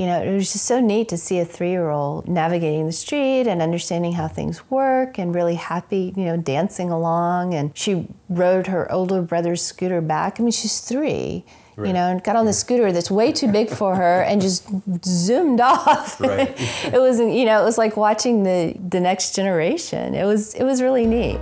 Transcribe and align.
you 0.00 0.06
know, 0.06 0.22
it 0.22 0.34
was 0.34 0.50
just 0.50 0.64
so 0.64 0.80
neat 0.80 1.10
to 1.10 1.18
see 1.18 1.40
a 1.40 1.44
three 1.44 1.68
year 1.68 1.90
old 1.90 2.26
navigating 2.26 2.86
the 2.86 2.92
street 2.92 3.42
and 3.42 3.60
understanding 3.60 4.14
how 4.14 4.28
things 4.28 4.70
work 4.70 5.18
and 5.18 5.34
really 5.34 5.56
happy, 5.56 6.14
you 6.16 6.24
know, 6.24 6.38
dancing 6.38 6.88
along. 6.88 7.52
And 7.52 7.76
she 7.76 8.08
rode 8.30 8.68
her 8.68 8.90
older 8.90 9.20
brother's 9.20 9.60
scooter 9.60 10.00
back. 10.00 10.40
I 10.40 10.42
mean, 10.42 10.52
she's 10.52 10.80
three. 10.80 11.44
Right. 11.76 11.88
You 11.88 11.92
know, 11.92 12.08
and 12.08 12.24
got 12.24 12.34
on 12.34 12.46
the 12.46 12.54
scooter 12.54 12.92
that's 12.92 13.10
way 13.10 13.30
too 13.30 13.52
big 13.52 13.68
for 13.68 13.94
her, 13.94 14.22
and 14.22 14.40
just 14.40 14.68
zoomed 15.04 15.60
off. 15.60 16.18
Right. 16.18 16.54
it 16.84 16.98
was, 16.98 17.20
you 17.20 17.44
know, 17.44 17.60
it 17.60 17.64
was 17.64 17.76
like 17.76 17.96
watching 17.96 18.42
the 18.42 18.74
the 18.88 19.00
next 19.00 19.34
generation. 19.34 20.14
It 20.14 20.24
was, 20.24 20.54
it 20.54 20.64
was 20.64 20.80
really 20.82 21.06
neat. 21.06 21.38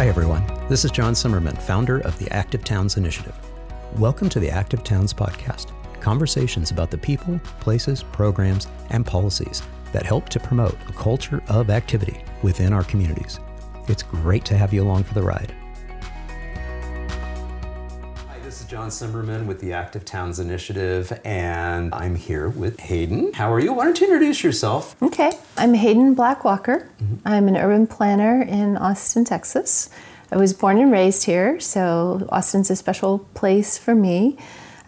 Hi, 0.00 0.08
everyone. 0.08 0.46
This 0.66 0.86
is 0.86 0.90
John 0.90 1.14
Zimmerman, 1.14 1.56
founder 1.56 1.98
of 1.98 2.18
the 2.18 2.26
Active 2.32 2.64
Towns 2.64 2.96
Initiative. 2.96 3.36
Welcome 3.98 4.30
to 4.30 4.40
the 4.40 4.48
Active 4.48 4.82
Towns 4.82 5.12
Podcast 5.12 5.74
conversations 6.00 6.70
about 6.70 6.90
the 6.90 6.96
people, 6.96 7.38
places, 7.60 8.02
programs, 8.02 8.66
and 8.88 9.04
policies 9.04 9.62
that 9.92 10.06
help 10.06 10.30
to 10.30 10.40
promote 10.40 10.78
a 10.88 10.94
culture 10.94 11.42
of 11.48 11.68
activity 11.68 12.24
within 12.42 12.72
our 12.72 12.82
communities. 12.82 13.40
It's 13.88 14.02
great 14.02 14.46
to 14.46 14.56
have 14.56 14.72
you 14.72 14.82
along 14.82 15.04
for 15.04 15.12
the 15.12 15.22
ride. 15.22 15.54
John 18.70 18.88
Zimmerman 18.88 19.48
with 19.48 19.60
the 19.60 19.72
Active 19.72 20.04
Towns 20.04 20.38
Initiative, 20.38 21.18
and 21.24 21.92
I'm 21.92 22.14
here 22.14 22.48
with 22.48 22.78
Heyden. 22.78 23.32
How 23.32 23.52
are 23.52 23.58
you? 23.58 23.72
Why 23.72 23.82
don't 23.82 24.00
you 24.00 24.06
introduce 24.06 24.44
yourself? 24.44 24.94
Okay, 25.02 25.32
I'm 25.56 25.74
Heyden 25.74 26.14
Black 26.14 26.44
Walker. 26.44 26.88
Mm-hmm. 27.02 27.16
I'm 27.26 27.48
an 27.48 27.56
urban 27.56 27.88
planner 27.88 28.40
in 28.42 28.76
Austin, 28.76 29.24
Texas. 29.24 29.90
I 30.30 30.36
was 30.36 30.54
born 30.54 30.78
and 30.78 30.92
raised 30.92 31.24
here, 31.24 31.58
so 31.58 32.28
Austin's 32.28 32.70
a 32.70 32.76
special 32.76 33.18
place 33.34 33.76
for 33.76 33.96
me. 33.96 34.38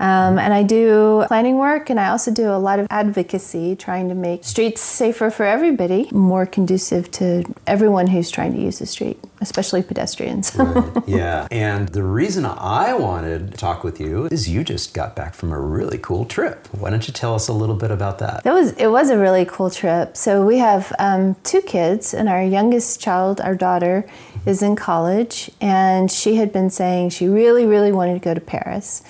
Um, 0.03 0.37
and 0.37 0.53
I 0.53 0.65
do 0.65 1.23
planning 1.29 1.59
work 1.59 1.89
and 1.89 2.01
I 2.01 2.09
also 2.09 2.33
do 2.33 2.51
a 2.51 2.59
lot 2.59 2.81
of 2.81 2.89
advocacy, 2.91 3.77
trying 3.77 4.09
to 4.09 4.17
make 4.17 4.43
streets 4.43 4.81
safer 4.81 5.31
for 5.31 5.47
everybody, 5.47 6.09
more 6.11 6.45
conducive 6.45 7.09
to 7.13 7.45
everyone 7.69 8.09
who's 8.09 8.29
trying 8.29 8.53
to 8.53 8.61
use 8.61 8.81
the 8.81 8.87
street, 8.87 9.21
especially 9.41 9.81
pedestrians. 9.81 10.57
right. 10.59 10.93
Yeah. 11.07 11.47
And 11.53 11.89
the 11.91 12.03
reason 12.03 12.45
I 12.45 12.95
wanted 12.95 13.53
to 13.53 13.57
talk 13.57 13.85
with 13.85 14.01
you 14.01 14.27
is 14.27 14.49
you 14.49 14.65
just 14.65 14.93
got 14.93 15.15
back 15.15 15.35
from 15.35 15.53
a 15.53 15.61
really 15.61 15.99
cool 15.99 16.25
trip. 16.25 16.67
Why 16.73 16.91
don't 16.91 17.07
you 17.07 17.15
tell 17.15 17.37
us 17.37 17.47
a 17.47 17.53
little 17.53 17.77
bit 17.77 17.93
about 17.93 18.19
that? 18.19 18.43
That 18.43 18.55
was 18.55 18.73
it 18.73 18.89
was 18.89 19.09
a 19.09 19.17
really 19.17 19.45
cool 19.45 19.71
trip. 19.71 20.17
So 20.17 20.45
we 20.45 20.59
have 20.59 20.93
um, 20.99 21.37
two 21.45 21.63
kids, 21.63 22.13
and 22.13 22.29
our 22.29 22.43
youngest 22.43 23.01
child, 23.01 23.41
our 23.41 23.55
daughter, 23.55 24.05
is 24.47 24.63
in 24.63 24.75
college, 24.75 25.49
and 25.61 26.11
she 26.11 26.35
had 26.35 26.53
been 26.53 26.71
saying 26.71 27.11
she 27.11 27.29
really, 27.29 27.67
really 27.67 27.93
wanted 27.93 28.15
to 28.15 28.21
go 28.21 28.35
to 28.35 28.41
Paris. 28.41 29.05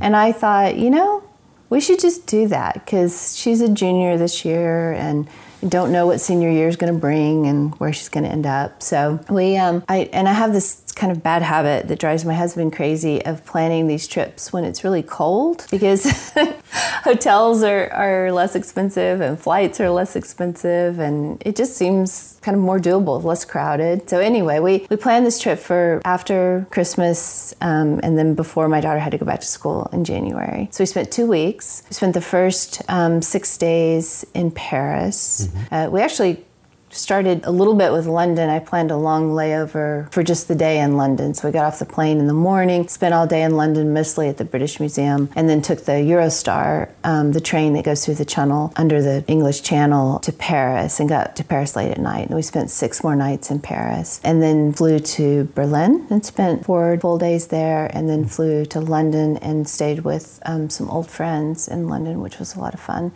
And 0.00 0.16
I 0.16 0.32
thought, 0.32 0.76
you 0.76 0.90
know, 0.90 1.22
we 1.68 1.80
should 1.80 2.00
just 2.00 2.26
do 2.26 2.48
that 2.48 2.74
because 2.74 3.36
she's 3.36 3.60
a 3.60 3.68
junior 3.68 4.18
this 4.18 4.44
year 4.44 4.92
and 4.92 5.28
don't 5.66 5.92
know 5.92 6.06
what 6.06 6.20
senior 6.20 6.50
year 6.50 6.68
is 6.68 6.76
going 6.76 6.92
to 6.92 6.98
bring 6.98 7.46
and 7.46 7.74
where 7.76 7.92
she's 7.92 8.08
going 8.08 8.24
to 8.24 8.30
end 8.30 8.46
up. 8.46 8.82
So 8.82 9.20
we, 9.28 9.56
um, 9.56 9.84
I, 9.88 10.08
and 10.12 10.28
I 10.28 10.32
have 10.32 10.52
this 10.52 10.82
kind 11.00 11.10
of 11.10 11.22
bad 11.22 11.40
habit 11.40 11.88
that 11.88 11.98
drives 11.98 12.26
my 12.26 12.34
husband 12.34 12.74
crazy 12.74 13.24
of 13.24 13.42
planning 13.46 13.86
these 13.86 14.06
trips 14.06 14.52
when 14.52 14.64
it's 14.64 14.84
really 14.84 15.02
cold 15.02 15.66
because 15.70 16.30
hotels 17.04 17.62
are, 17.62 17.90
are 17.94 18.30
less 18.30 18.54
expensive 18.54 19.22
and 19.22 19.40
flights 19.40 19.80
are 19.80 19.88
less 19.88 20.14
expensive 20.14 20.98
and 20.98 21.42
it 21.46 21.56
just 21.56 21.74
seems 21.74 22.38
kind 22.42 22.54
of 22.54 22.62
more 22.62 22.78
doable, 22.78 23.24
less 23.24 23.46
crowded. 23.46 24.10
So 24.10 24.20
anyway, 24.20 24.58
we, 24.58 24.86
we 24.90 24.96
planned 24.96 25.24
this 25.24 25.40
trip 25.40 25.58
for 25.58 26.02
after 26.04 26.66
Christmas 26.70 27.54
um, 27.62 28.00
and 28.02 28.18
then 28.18 28.34
before 28.34 28.68
my 28.68 28.82
daughter 28.82 29.00
had 29.00 29.12
to 29.12 29.18
go 29.18 29.24
back 29.24 29.40
to 29.40 29.46
school 29.46 29.88
in 29.94 30.04
January. 30.04 30.68
So 30.70 30.82
we 30.82 30.86
spent 30.86 31.10
two 31.10 31.26
weeks. 31.26 31.82
We 31.88 31.94
spent 31.94 32.12
the 32.12 32.20
first 32.20 32.82
um, 32.88 33.22
six 33.22 33.56
days 33.56 34.26
in 34.34 34.50
Paris. 34.50 35.48
Mm-hmm. 35.48 35.74
Uh, 35.74 35.88
we 35.88 36.02
actually 36.02 36.44
started 36.90 37.44
a 37.44 37.50
little 37.50 37.74
bit 37.74 37.92
with 37.92 38.06
London. 38.06 38.48
I 38.48 38.58
planned 38.58 38.90
a 38.90 38.96
long 38.96 39.30
layover 39.30 40.10
for 40.12 40.22
just 40.22 40.48
the 40.48 40.54
day 40.54 40.80
in 40.80 40.96
London. 40.96 41.34
So 41.34 41.48
we 41.48 41.52
got 41.52 41.64
off 41.64 41.78
the 41.78 41.86
plane 41.86 42.18
in 42.18 42.26
the 42.26 42.34
morning, 42.34 42.88
spent 42.88 43.14
all 43.14 43.26
day 43.26 43.42
in 43.42 43.56
London, 43.56 43.92
mostly 43.92 44.28
at 44.28 44.38
the 44.38 44.44
British 44.44 44.80
Museum, 44.80 45.30
and 45.36 45.48
then 45.48 45.62
took 45.62 45.84
the 45.84 45.92
Eurostar, 45.92 46.90
um, 47.04 47.32
the 47.32 47.40
train 47.40 47.74
that 47.74 47.84
goes 47.84 48.04
through 48.04 48.14
the 48.14 48.24
channel 48.24 48.72
under 48.76 49.00
the 49.02 49.24
English 49.26 49.62
Channel 49.62 50.18
to 50.20 50.32
Paris 50.32 51.00
and 51.00 51.08
got 51.08 51.36
to 51.36 51.44
Paris 51.44 51.76
late 51.76 51.90
at 51.90 51.98
night. 51.98 52.26
And 52.26 52.36
we 52.36 52.42
spent 52.42 52.70
six 52.70 53.02
more 53.04 53.16
nights 53.16 53.50
in 53.50 53.60
Paris 53.60 54.20
and 54.24 54.42
then 54.42 54.72
flew 54.72 54.98
to 54.98 55.44
Berlin 55.54 56.06
and 56.10 56.24
spent 56.24 56.64
four 56.64 56.98
full 56.98 57.18
days 57.18 57.48
there 57.48 57.90
and 57.94 58.08
then 58.08 58.24
flew 58.24 58.64
to 58.66 58.80
London 58.80 59.36
and 59.38 59.68
stayed 59.68 60.00
with 60.00 60.40
um, 60.44 60.68
some 60.68 60.88
old 60.90 61.08
friends 61.08 61.68
in 61.68 61.88
London, 61.88 62.20
which 62.20 62.38
was 62.38 62.54
a 62.54 62.60
lot 62.60 62.74
of 62.74 62.80
fun 62.80 63.12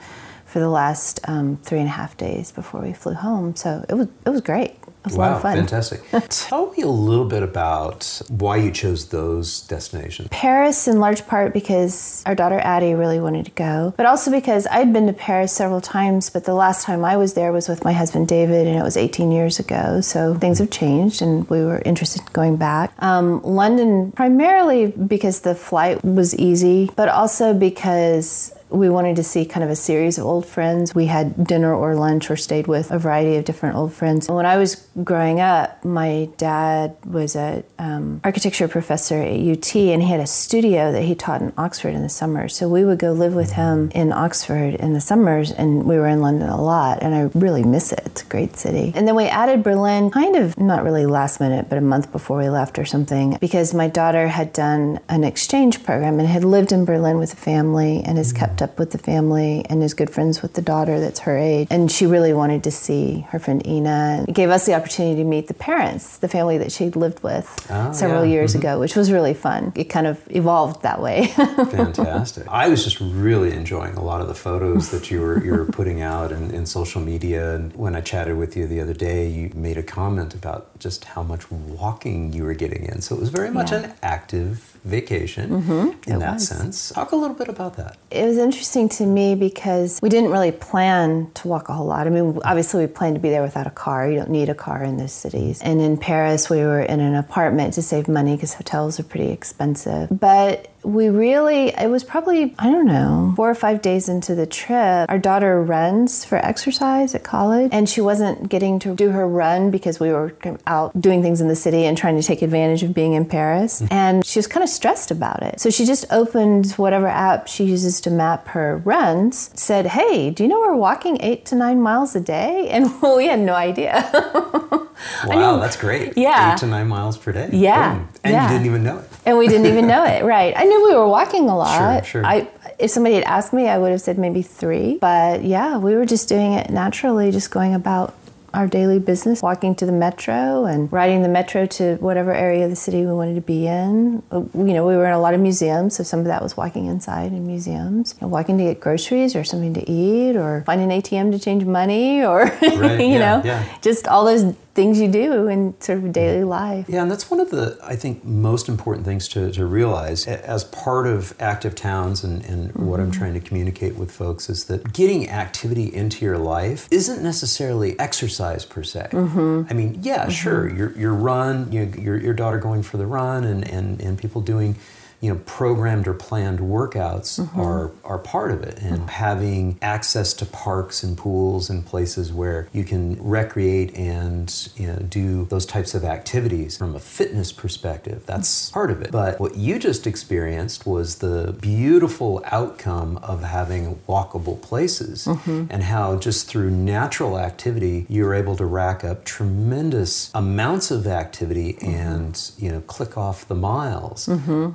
for 0.55 0.61
the 0.61 0.69
last 0.69 1.19
um, 1.27 1.57
three 1.65 1.81
and 1.81 1.89
a 1.89 1.91
half 1.91 2.17
days 2.17 2.53
before 2.53 2.81
we 2.81 2.93
flew 2.93 3.13
home. 3.13 3.57
So 3.57 3.85
it 3.89 3.95
was 3.95 4.07
it 4.25 4.31
was 4.31 4.41
great. 4.41 4.71
It 4.71 5.07
was 5.07 5.17
wow, 5.17 5.25
a 5.25 5.27
lot 5.27 5.37
of 5.37 5.43
fun. 5.43 5.57
fantastic. 5.57 6.01
Tell 6.29 6.71
me 6.71 6.85
a 6.85 6.87
little 6.87 7.25
bit 7.25 7.43
about 7.43 8.23
why 8.29 8.59
you 8.59 8.71
chose 8.71 9.09
those 9.09 9.63
destinations. 9.63 10.29
Paris, 10.31 10.87
in 10.87 11.01
large 11.01 11.27
part 11.27 11.53
because 11.53 12.23
our 12.25 12.37
daughter 12.37 12.61
Addie 12.61 12.95
really 12.95 13.19
wanted 13.19 13.47
to 13.47 13.51
go, 13.51 13.95
but 13.97 14.07
also 14.07 14.31
because 14.31 14.69
I'd 14.71 14.93
been 14.93 15.09
to 15.09 15.13
Paris 15.13 15.53
several 15.53 15.81
times, 15.81 16.31
but 16.31 16.45
the 16.45 16.55
last 16.55 16.85
time 16.85 17.05
I 17.05 17.17
was 17.17 17.35
there 17.35 17.51
was 17.51 17.69
with 17.69 17.85
my 17.85 17.93
husband 17.93 18.29
David, 18.29 18.69
and 18.69 18.79
it 18.79 18.85
was 18.85 18.97
18 18.97 19.33
years 19.33 19.59
ago. 19.59 20.01
So 20.03 20.35
things 20.37 20.61
have 20.61 20.71
changed, 20.71 21.21
and 21.21 21.51
we 21.51 21.65
were 21.65 21.83
interested 21.85 22.23
in 22.23 22.29
going 22.33 22.57
back. 22.59 22.93
Um, 23.03 23.43
London, 23.43 24.13
primarily 24.13 24.87
because 24.87 25.41
the 25.41 25.57
flight 25.57 26.05
was 26.05 26.33
easy, 26.37 26.93
but 26.95 27.09
also 27.09 27.53
because 27.53 28.55
we 28.75 28.91
wanted 28.91 29.17
to 29.17 29.23
see 29.23 29.45
kind 29.45 29.63
of 29.63 29.71
a 29.71 29.77
series 29.77 30.19
of 30.19 30.27
old 30.27 30.47
friends. 30.47 30.95
We 30.95 31.07
had 31.07 31.47
dinner 31.47 31.75
or 31.75 31.95
lunch 31.95 32.31
or 32.31 32.37
stayed 32.37 32.67
with 32.67 32.91
a 32.91 32.99
variety 32.99 33.37
of 33.37 33.45
different 33.45 33.77
old 33.77 33.93
friends. 33.93 34.29
When 34.29 34.47
I 34.47 34.57
was 34.57 34.87
growing 35.03 35.41
up, 35.41 35.85
my 35.85 36.29
dad 36.37 36.97
was 37.05 37.37
an 37.37 37.65
um, 37.79 38.21
architecture 38.25 38.69
professor 38.69 39.23
at 39.23 39.39
UT 39.39 39.77
and 39.77 40.03
he 40.03 40.09
had 40.09 40.21
a 40.21 40.27
studio 40.27 40.93
that 40.93 41.03
he 41.03 41.15
taught 41.15 41.41
in 41.41 41.53
Oxford 41.57 41.95
in 41.95 42.03
the 42.03 42.09
summers. 42.09 42.57
So 42.57 42.69
we 42.69 42.85
would 42.85 42.99
go 42.99 43.13
live 43.13 43.35
with 43.35 43.53
him 43.53 43.91
in 43.95 44.13
Oxford 44.13 44.75
in 44.75 44.93
the 44.93 45.01
summers 45.01 45.53
and 45.53 45.85
we 45.85 45.97
were 45.97 46.09
in 46.09 46.21
London 46.21 46.49
a 46.49 46.61
lot 46.61 47.03
and 47.03 47.15
I 47.15 47.31
really 47.39 47.63
miss 47.63 47.93
it. 47.93 48.03
It's 48.07 48.23
a 48.23 48.27
great 48.27 48.57
city. 48.57 48.93
And 48.95 49.07
then 49.07 49.15
we 49.15 49.25
added 49.27 49.63
Berlin 49.63 50.11
kind 50.11 50.37
of 50.37 50.59
not 50.59 50.83
really 50.83 51.07
last 51.07 51.41
minute, 51.41 51.69
but 51.69 51.79
a 51.79 51.81
month 51.81 52.11
before 52.11 52.39
we 52.39 52.49
left 52.49 52.79
or 52.79 52.85
something 52.85 53.39
because 53.41 53.73
my 53.73 53.89
daughter 53.89 54.29
had 54.29 54.53
done 54.53 55.01
an 55.09 55.23
exchange 55.25 55.85
program 55.85 56.19
and 56.19 56.29
had 56.29 56.45
lived 56.45 56.73
in 56.73 56.85
Berlin 56.85 57.19
with 57.19 57.33
a 57.33 57.37
family 57.37 58.03
and 58.05 58.19
has 58.19 58.33
kept 58.33 58.63
up 58.65 58.79
with 58.79 58.91
the 58.91 58.99
family 58.99 59.65
and 59.69 59.83
is 59.83 59.95
good 59.95 60.11
friends 60.11 60.43
with 60.43 60.55
the 60.55 60.63
daughter 60.63 60.99
that's 60.99 61.21
her 61.21 61.37
age. 61.37 61.69
And 61.71 61.93
she 61.93 62.07
really 62.07 62.33
wanted 62.33 62.65
to 62.65 62.71
see 62.73 63.21
her 63.29 63.39
friend 63.39 63.65
Ina. 63.65 64.25
It 64.27 64.35
gave 64.35 64.51
us 64.51 64.67
the 64.67 64.75
opportunity 64.75 65.23
to 65.23 65.25
meet 65.25 65.47
the 65.47 65.55
parents, 65.55 66.19
the 66.19 66.29
family 66.29 66.59
that 66.59 66.73
she'd 66.73 66.97
lived 66.97 67.23
with 67.23 67.47
oh, 67.71 67.93
several 67.93 68.25
yeah. 68.25 68.33
years 68.33 68.53
mm-hmm. 68.53 68.61
ago, 68.61 68.81
which 68.81 68.97
was 68.97 69.13
really 69.13 69.35
fun. 69.35 69.73
It 69.77 69.85
kind 69.85 70.07
of 70.07 70.21
evolved 70.31 70.83
that 70.83 71.01
way. 71.01 71.27
Fantastic. 71.37 72.49
I 72.49 72.69
was 72.69 72.83
just 72.83 72.99
really 73.01 73.53
enjoying 73.53 73.95
a 73.95 74.03
lot 74.03 74.21
of 74.21 74.29
the 74.29 74.35
photos 74.35 74.91
that 74.91 75.11
you 75.11 75.21
were 75.21 75.45
you 75.45 75.53
were 75.53 75.67
putting 75.67 76.01
out 76.01 76.33
in, 76.33 76.51
in 76.51 76.67
social 76.67 77.01
media. 77.01 77.55
And 77.55 77.75
when 77.77 77.95
I 77.95 78.01
chatted 78.01 78.37
with 78.37 78.57
you 78.57 78.67
the 78.67 78.81
other 78.81 78.95
day, 78.95 79.29
you 79.29 79.51
made 79.55 79.77
a 79.77 79.83
comment 79.83 80.35
about 80.35 80.79
just 80.79 81.05
how 81.05 81.23
much 81.23 81.51
walking 81.51 82.33
you 82.33 82.45
were 82.45 82.55
getting 82.55 82.85
in. 82.87 83.03
So 83.03 83.15
it 83.15 83.21
was 83.21 83.29
very 83.29 83.51
much 83.51 83.71
yeah. 83.71 83.85
an 83.85 83.93
active 84.03 84.75
vacation 84.85 85.51
mm-hmm. 85.51 86.11
in 86.11 86.17
it 86.17 86.19
that 86.21 86.35
was. 86.35 86.49
sense. 86.49 86.91
Talk 86.91 87.13
a 87.13 87.17
little 87.17 87.37
bit 87.37 87.49
about 87.49 87.77
that. 87.77 87.97
It 88.11 88.25
was 88.27 88.39
interesting 88.45 88.89
to 88.91 89.07
me 89.07 89.35
because 89.35 89.99
we 90.01 90.09
didn't 90.09 90.31
really 90.31 90.53
plan 90.53 91.31
to 91.35 91.49
walk 91.49 91.69
a 91.69 91.73
whole 91.73 91.87
lot. 91.87 92.07
I 92.07 92.11
mean, 92.11 92.39
obviously, 92.45 92.87
we 92.87 92.93
planned 92.93 93.17
to 93.17 93.21
be 93.21 93.31
there 93.31 93.43
without 93.43 93.67
a 93.67 93.71
car. 93.71 94.09
You 94.09 94.17
don't 94.17 94.31
need 94.31 94.49
a 94.49 94.55
car 94.55 94.85
in 94.85 94.99
those 94.99 95.13
cities. 95.13 95.61
And 95.63 95.81
in 95.81 95.97
Paris, 95.97 96.49
we 96.49 96.59
were 96.59 96.81
in 96.81 97.01
an 97.01 97.15
apartment 97.15 97.75
to 97.75 97.83
save 97.83 98.07
money 98.07 98.37
because 98.37 98.55
hotels 98.55 99.01
are 99.01 99.05
pretty 99.05 99.31
expensive. 99.31 100.09
But 100.11 100.71
we 100.85 101.09
really, 101.09 101.69
it 101.69 101.91
was 101.91 102.05
probably, 102.05 102.55
I 102.59 102.71
don't 102.71 102.87
know, 102.87 103.33
four 103.37 103.51
or 103.51 103.55
five 103.55 103.83
days 103.83 104.09
into 104.09 104.35
the 104.35 104.47
trip. 104.47 105.09
Our 105.09 105.19
daughter 105.19 105.63
runs 105.63 106.25
for 106.25 106.37
exercise 106.37 107.15
at 107.15 107.25
college, 107.25 107.71
and 107.73 107.89
she 107.89 108.01
wasn't 108.01 108.49
getting 108.49 108.79
to 108.81 108.95
do 108.95 109.11
her 109.11 109.27
run 109.27 109.71
because 109.71 109.99
we 109.99 110.13
were 110.13 110.35
out 110.67 110.99
doing 111.01 111.23
things 111.23 111.41
in 111.41 111.49
the 111.49 111.57
city 111.57 111.85
and 111.85 111.97
trying 111.97 112.21
to 112.21 112.23
take 112.23 112.43
advantage 112.43 112.83
of 112.83 112.95
being 112.95 113.15
in 113.15 113.25
Paris. 113.25 113.81
Mm-hmm. 113.81 113.93
And 113.93 114.27
she 114.27 114.39
was 114.39 114.47
kind 114.47 114.63
of 114.63 114.69
stressed 114.69 115.11
about 115.11 115.43
it. 115.43 115.61
So 115.61 115.71
she 115.71 115.85
just 115.85 116.05
opened 116.11 116.73
whatever 116.73 117.09
app 117.09 117.49
she 117.49 117.65
uses 117.65 118.01
to 118.03 118.11
map 118.11 118.49
her 118.49 118.79
runs, 118.85 119.51
said, 119.59 119.87
Hey, 119.87 120.31
do 120.31 120.43
you 120.43 120.49
know 120.49 120.61
we're 120.61 120.77
walking 120.77 121.21
eight 121.21 121.47
to 121.47 121.55
nine 121.55 121.81
miles 121.81 122.15
a 122.15 122.21
day? 122.21 122.71
And 122.75 122.91
we 123.17 123.27
had 123.27 123.39
no 123.39 123.55
idea. 123.55 124.11
wow, 125.27 125.59
that's 125.59 125.77
great. 125.77 126.17
Yeah. 126.17 126.55
Eight 126.55 126.59
to 126.59 126.67
nine 126.67 126.89
miles 126.89 127.17
per 127.17 127.31
day. 127.31 127.49
Yeah. 127.53 127.95
Boom. 127.95 128.09
And 128.25 128.33
yeah. 128.33 128.45
you 128.45 128.55
didn't 128.55 128.67
even 128.67 128.83
know 128.83 128.99
it. 128.99 129.09
And 129.27 129.39
we 129.39 129.49
didn't 129.49 129.67
even 129.67 129.87
know 129.87 130.05
it, 130.05 130.25
right. 130.25 130.53
I 130.57 130.65
we 130.83 130.95
were 130.95 131.09
walking 131.09 131.49
a 131.49 131.57
lot. 131.57 132.05
Sure, 132.07 132.23
sure. 132.23 132.27
I, 132.27 132.49
if 132.79 132.91
somebody 132.91 133.15
had 133.17 133.25
asked 133.25 133.53
me, 133.53 133.69
I 133.69 133.79
would 133.79 133.91
have 133.91 134.01
said 134.01 134.19
maybe 134.19 134.43
three. 134.43 134.99
But 135.01 135.45
yeah, 135.45 135.77
we 135.79 135.95
were 135.95 136.07
just 136.07 136.29
doing 136.29 136.53
it 136.55 136.71
naturally, 136.71 137.31
just 137.31 137.51
going 137.51 137.75
about 137.75 138.15
our 138.53 138.69
daily 138.69 139.01
business, 139.01 139.43
walking 139.43 139.75
to 139.75 139.85
the 139.85 139.91
metro 139.91 140.65
and 140.65 140.93
riding 140.93 141.23
the 141.23 141.29
metro 141.29 141.67
to 141.67 141.97
whatever 141.97 142.33
area 142.33 142.63
of 142.65 142.71
the 142.71 142.77
city 142.77 143.01
we 143.05 143.13
wanted 143.13 143.35
to 143.35 143.41
be 143.41 143.67
in. 143.67 144.23
Uh, 144.31 144.45
You 144.55 144.73
know, 144.75 144.87
we 144.87 144.95
were 144.97 145.07
in 145.07 145.13
a 145.13 145.19
lot 145.21 145.35
of 145.35 145.41
museums, 145.41 145.97
so 145.97 146.05
some 146.05 146.21
of 146.21 146.27
that 146.27 146.41
was 146.41 146.57
walking 146.57 146.87
inside 146.87 147.33
in 147.33 147.47
museums, 147.49 148.15
you 148.15 148.25
know, 148.25 148.29
walking 148.29 148.57
to 148.59 148.63
get 148.65 148.79
groceries 148.79 149.35
or 149.35 149.43
something 149.43 149.75
to 149.75 149.91
eat, 149.91 150.37
or 150.37 150.63
find 150.67 150.81
an 150.81 150.91
ATM 150.91 151.33
to 151.33 151.39
change 151.41 151.65
money, 151.65 152.25
or 152.25 152.45
Right, 152.63 153.01
you 153.01 153.07
yeah, 153.07 153.19
know, 153.19 153.43
yeah. 153.45 153.65
just 153.83 154.07
all 154.07 154.25
those 154.25 154.55
things 154.75 155.01
you 155.01 155.09
do 155.09 155.47
in 155.49 155.81
sort 155.81 155.99
of 155.99 156.13
daily 156.13 156.41
mm-hmm. 156.41 156.49
life. 156.49 156.87
Yeah, 156.89 157.03
and 157.03 157.11
that's 157.11 157.31
one 157.31 157.41
of 157.41 157.51
the, 157.51 157.79
I 157.83 157.97
think, 157.97 158.25
most 158.25 158.69
important 158.69 159.07
things 159.07 159.29
to, 159.29 159.51
to 159.53 159.67
realize 159.67 160.27
as 160.27 160.65
part 160.65 161.07
of 161.07 161.35
active 161.41 161.75
towns 161.75 162.25
and, 162.25 162.45
and 162.45 162.75
what 162.75 163.01
I'm 163.01 163.11
mm-hmm. 163.11 163.19
trying 163.19 163.35
to 163.35 163.41
communicate 163.41 163.95
with 163.97 164.11
folks 164.11 164.51
is 164.51 164.65
that 164.65 164.93
getting 164.93 165.31
activity 165.31 165.95
into 165.95 166.25
your 166.25 166.39
life 166.39 166.89
isn't 166.91 167.23
necessarily 167.23 167.99
exercise 167.99 168.65
per 168.65 168.83
se. 168.83 169.09
Mm-hmm. 169.13 169.63
I 169.71 169.75
mean, 169.75 169.99
yeah, 170.03 170.29
sure, 170.29 170.69
your, 170.69 170.91
your 170.99 171.15
run, 171.15 171.71
you 171.71 171.85
your, 171.99 172.19
your 172.19 172.35
daughter 172.35 172.59
going 172.59 172.83
for 172.83 172.97
the 172.97 173.07
run 173.07 173.45
and, 173.45 173.69
and, 173.69 174.01
and 174.01 174.19
people 174.19 174.41
doing 174.41 174.77
you 175.25 175.33
know 175.33 175.41
programmed 175.47 176.07
or 176.07 176.13
planned 176.13 176.59
workouts 176.59 177.41
mm-hmm. 177.41 177.59
are 177.59 177.93
are 178.05 178.19
part 178.19 178.51
of 178.51 178.63
it. 178.63 178.79
And 178.83 178.99
mm-hmm. 178.99 179.09
having 179.09 179.79
access 179.81 180.35
to 180.35 180.45
parks 180.45 181.03
and 181.03 181.17
pools 181.17 181.71
and 181.71 181.85
places 181.87 182.31
where 182.31 182.69
you 182.75 182.85
can 182.85 183.17
recreate 183.19 183.95
and 183.95 184.69
you 184.77 184.87
know 184.87 184.97
do 184.97 185.47
those 185.47 185.65
types 185.65 185.95
of 185.95 186.05
activities 186.05 186.77
from 186.77 186.95
a 186.95 187.01
fitness 187.01 187.53
perspective 187.53 188.27
that's 188.27 188.67
mm-hmm. 188.67 188.75
part 188.75 188.91
of 188.91 189.01
it. 189.01 189.13
But 189.13 189.41
what 189.41 189.57
you 189.57 189.79
just 189.79 190.07
experienced 190.07 190.85
was 190.87 191.17
the 191.21 191.57
beautiful 191.59 192.43
outcome 192.45 193.17
of 193.19 193.43
having 193.43 193.97
walkable 194.07 194.61
places 194.61 195.27
and 195.71 195.85
how 195.85 196.19
just 196.19 196.49
through 196.49 196.71
natural 196.71 197.39
activity 197.39 198.05
you're 198.11 198.35
able 198.35 198.57
to 198.57 198.67
rack 198.67 199.03
up 199.05 199.25
tremendous 199.25 200.31
amounts 200.35 200.91
of 200.91 201.07
activity 201.07 201.79
and 201.81 202.51
you 202.59 202.71
know 202.71 202.83
click 202.83 203.17
off 203.17 203.49
the 203.49 203.55
miles 203.55 204.29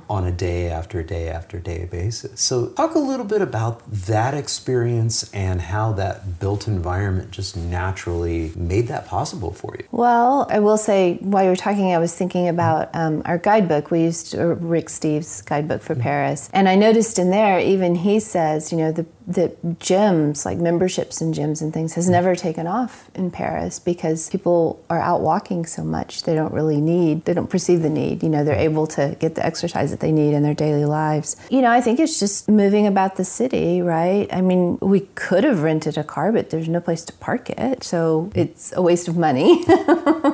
on 0.08 0.24
a 0.24 0.32
day 0.40 0.70
after 0.70 1.02
day 1.02 1.28
after 1.28 1.60
day 1.60 1.84
basis. 1.84 2.40
So 2.40 2.68
talk 2.68 2.94
a 2.94 2.98
little 2.98 3.26
bit 3.26 3.42
about 3.42 3.76
that 3.90 4.32
experience 4.32 5.30
and 5.34 5.60
how 5.60 5.92
that 5.92 6.40
built 6.40 6.66
environment 6.66 7.30
just 7.30 7.58
naturally 7.58 8.50
made 8.56 8.88
that 8.88 9.06
possible 9.06 9.52
for 9.52 9.76
you. 9.78 9.84
Well, 9.90 10.46
I 10.48 10.60
will 10.60 10.78
say, 10.78 11.18
while 11.20 11.44
you 11.44 11.50
were 11.50 11.56
talking, 11.56 11.92
I 11.92 11.98
was 11.98 12.16
thinking 12.16 12.48
about 12.48 12.88
um, 12.94 13.20
our 13.26 13.36
guidebook. 13.36 13.90
We 13.90 14.04
used 14.04 14.34
uh, 14.34 14.56
Rick 14.76 14.86
Steves' 14.86 15.44
guidebook 15.44 15.82
for 15.82 15.94
Paris. 15.94 16.48
And 16.54 16.70
I 16.70 16.74
noticed 16.74 17.18
in 17.18 17.28
there, 17.30 17.60
even 17.60 17.94
he 17.96 18.18
says, 18.18 18.72
you 18.72 18.78
know, 18.78 18.92
the, 18.92 19.04
the 19.34 19.54
gyms, 19.78 20.44
like 20.44 20.58
memberships 20.58 21.20
in 21.20 21.32
gyms 21.32 21.62
and 21.62 21.72
things, 21.72 21.94
has 21.94 22.08
mm. 22.08 22.12
never 22.12 22.34
taken 22.34 22.66
off 22.66 23.10
in 23.14 23.30
Paris 23.30 23.78
because 23.78 24.28
people 24.30 24.82
are 24.90 24.98
out 24.98 25.20
walking 25.20 25.64
so 25.66 25.84
much. 25.84 26.24
They 26.24 26.34
don't 26.34 26.52
really 26.52 26.80
need, 26.80 27.24
they 27.24 27.34
don't 27.34 27.50
perceive 27.50 27.82
the 27.82 27.90
need. 27.90 28.22
You 28.22 28.28
know, 28.28 28.44
they're 28.44 28.54
able 28.54 28.86
to 28.88 29.16
get 29.20 29.34
the 29.36 29.44
exercise 29.44 29.90
that 29.90 30.00
they 30.00 30.12
need 30.12 30.34
in 30.34 30.42
their 30.42 30.54
daily 30.54 30.84
lives. 30.84 31.36
You 31.50 31.62
know, 31.62 31.70
I 31.70 31.80
think 31.80 32.00
it's 32.00 32.18
just 32.18 32.48
moving 32.48 32.86
about 32.86 33.16
the 33.16 33.24
city, 33.24 33.82
right? 33.82 34.28
I 34.32 34.40
mean, 34.40 34.78
we 34.80 35.00
could 35.14 35.44
have 35.44 35.62
rented 35.62 35.96
a 35.96 36.04
car, 36.04 36.32
but 36.32 36.50
there's 36.50 36.68
no 36.68 36.80
place 36.80 37.04
to 37.04 37.12
park 37.14 37.50
it. 37.50 37.84
So 37.84 38.30
it's 38.34 38.72
a 38.74 38.82
waste 38.82 39.08
of 39.08 39.16
money. 39.16 39.64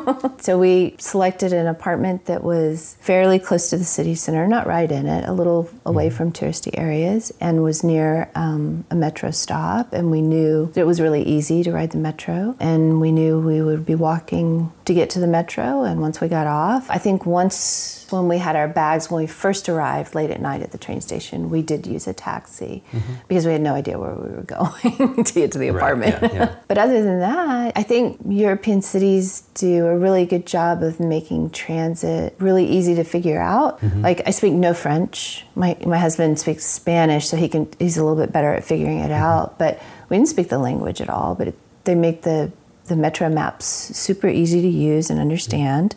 So 0.41 0.59
we 0.59 0.95
selected 0.99 1.53
an 1.53 1.67
apartment 1.67 2.27
that 2.27 2.45
was 2.45 2.97
fairly 3.01 3.39
close 3.39 3.71
to 3.71 3.77
the 3.77 3.85
city 3.85 4.15
center, 4.15 4.47
not 4.47 4.67
right 4.67 4.91
in 4.91 5.07
it, 5.07 5.29
a 5.29 5.33
little 5.33 5.69
away 5.85 6.11
from 6.11 6.33
touristy 6.33 6.71
areas, 6.79 7.33
and 7.41 7.63
was 7.63 7.83
near 7.83 8.31
um, 8.35 8.85
a 8.91 8.95
metro 8.95 9.31
stop. 9.31 9.93
And 9.93 10.11
we 10.11 10.23
knew 10.23 10.71
that 10.75 10.83
it 10.83 10.87
was 10.87 11.01
really 11.01 11.23
easy 11.23 11.63
to 11.65 11.73
ride 11.73 11.91
the 11.91 11.99
metro. 11.99 12.57
And 12.61 13.01
we 13.01 13.11
knew 13.13 13.41
we 13.41 13.61
would 13.63 13.85
be 13.85 13.95
walking 13.95 14.73
to 14.87 14.95
get 14.95 15.11
to 15.11 15.21
the 15.21 15.27
metro. 15.27 15.83
And 15.83 16.01
once 16.01 16.21
we 16.21 16.29
got 16.29 16.47
off, 16.47 16.89
I 16.91 16.99
think 16.99 17.27
once 17.27 18.07
when 18.11 18.29
we 18.29 18.39
had 18.39 18.55
our 18.55 18.69
bags, 18.69 19.11
when 19.11 19.21
we 19.23 19.27
first 19.27 19.69
arrived 19.69 20.15
late 20.15 20.31
at 20.31 20.41
night 20.41 20.63
at 20.63 20.71
the 20.71 20.79
train 20.79 21.01
station, 21.01 21.51
we 21.51 21.61
did 21.61 21.87
use 21.87 22.07
a 22.07 22.13
taxi 22.13 22.85
mm-hmm. 22.93 23.15
because 23.27 23.47
we 23.47 23.53
had 23.53 23.61
no 23.61 23.75
idea 23.75 23.99
where 23.99 24.15
we 24.15 24.29
were 24.29 24.43
going 24.47 25.25
to 25.25 25.35
get 25.35 25.53
to 25.53 25.59
the 25.59 25.71
Right, 25.71 25.93
apartment. 25.93 26.23
yeah, 26.23 26.33
yeah. 26.33 26.57
But 26.69 26.79
other 26.79 27.03
than 27.03 27.19
that, 27.19 27.73
I 27.75 27.83
think 27.83 28.21
European 28.29 28.81
cities 28.81 29.43
do 29.55 29.87
a 29.87 29.99
really 29.99 30.25
good 30.25 30.47
job 30.47 30.83
of 30.83 31.01
making 31.01 31.51
transit 31.51 32.37
really 32.39 32.67
easy 32.67 32.95
to 32.95 33.05
figure 33.05 33.41
out. 33.41 33.81
Mm-hmm. 33.81 34.03
Like 34.03 34.23
I 34.27 34.31
speak 34.31 34.53
no 34.53 34.73
French. 34.73 35.45
My 35.57 35.77
my 35.85 35.99
husband 35.99 36.39
speaks 36.39 36.65
Spanish, 36.65 37.27
so 37.27 37.37
he 37.37 37.49
can 37.49 37.69
he's 37.81 37.97
a 37.97 38.05
little 38.05 38.21
bit 38.23 38.33
better 38.33 38.53
at 38.55 38.65
figuring 38.65 39.01
it 39.01 39.11
mm-hmm. 39.11 39.15
out. 39.15 39.59
But 39.59 39.83
we 40.09 40.17
didn't 40.17 40.29
speak 40.29 40.49
the 40.49 40.59
language 40.59 41.01
at 41.01 41.11
all. 41.11 41.35
But 41.35 41.49
it, 41.49 41.59
they 41.85 41.97
make 41.97 42.23
the 42.23 42.53
the 42.89 42.97
metro 42.97 43.29
maps 43.29 43.67
super 43.67 44.29
easy 44.29 44.63
to 44.63 44.69
use 44.69 45.11
and 45.11 45.21
understand. 45.21 45.95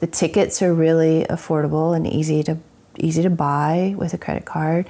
The 0.00 0.06
tickets 0.06 0.62
are 0.62 0.74
really 0.74 1.24
affordable 1.30 1.96
and 1.96 2.06
easy 2.06 2.42
to 2.44 2.58
easy 2.98 3.22
to 3.22 3.30
buy 3.30 3.94
with 3.96 4.14
a 4.14 4.18
credit 4.18 4.44
card. 4.44 4.88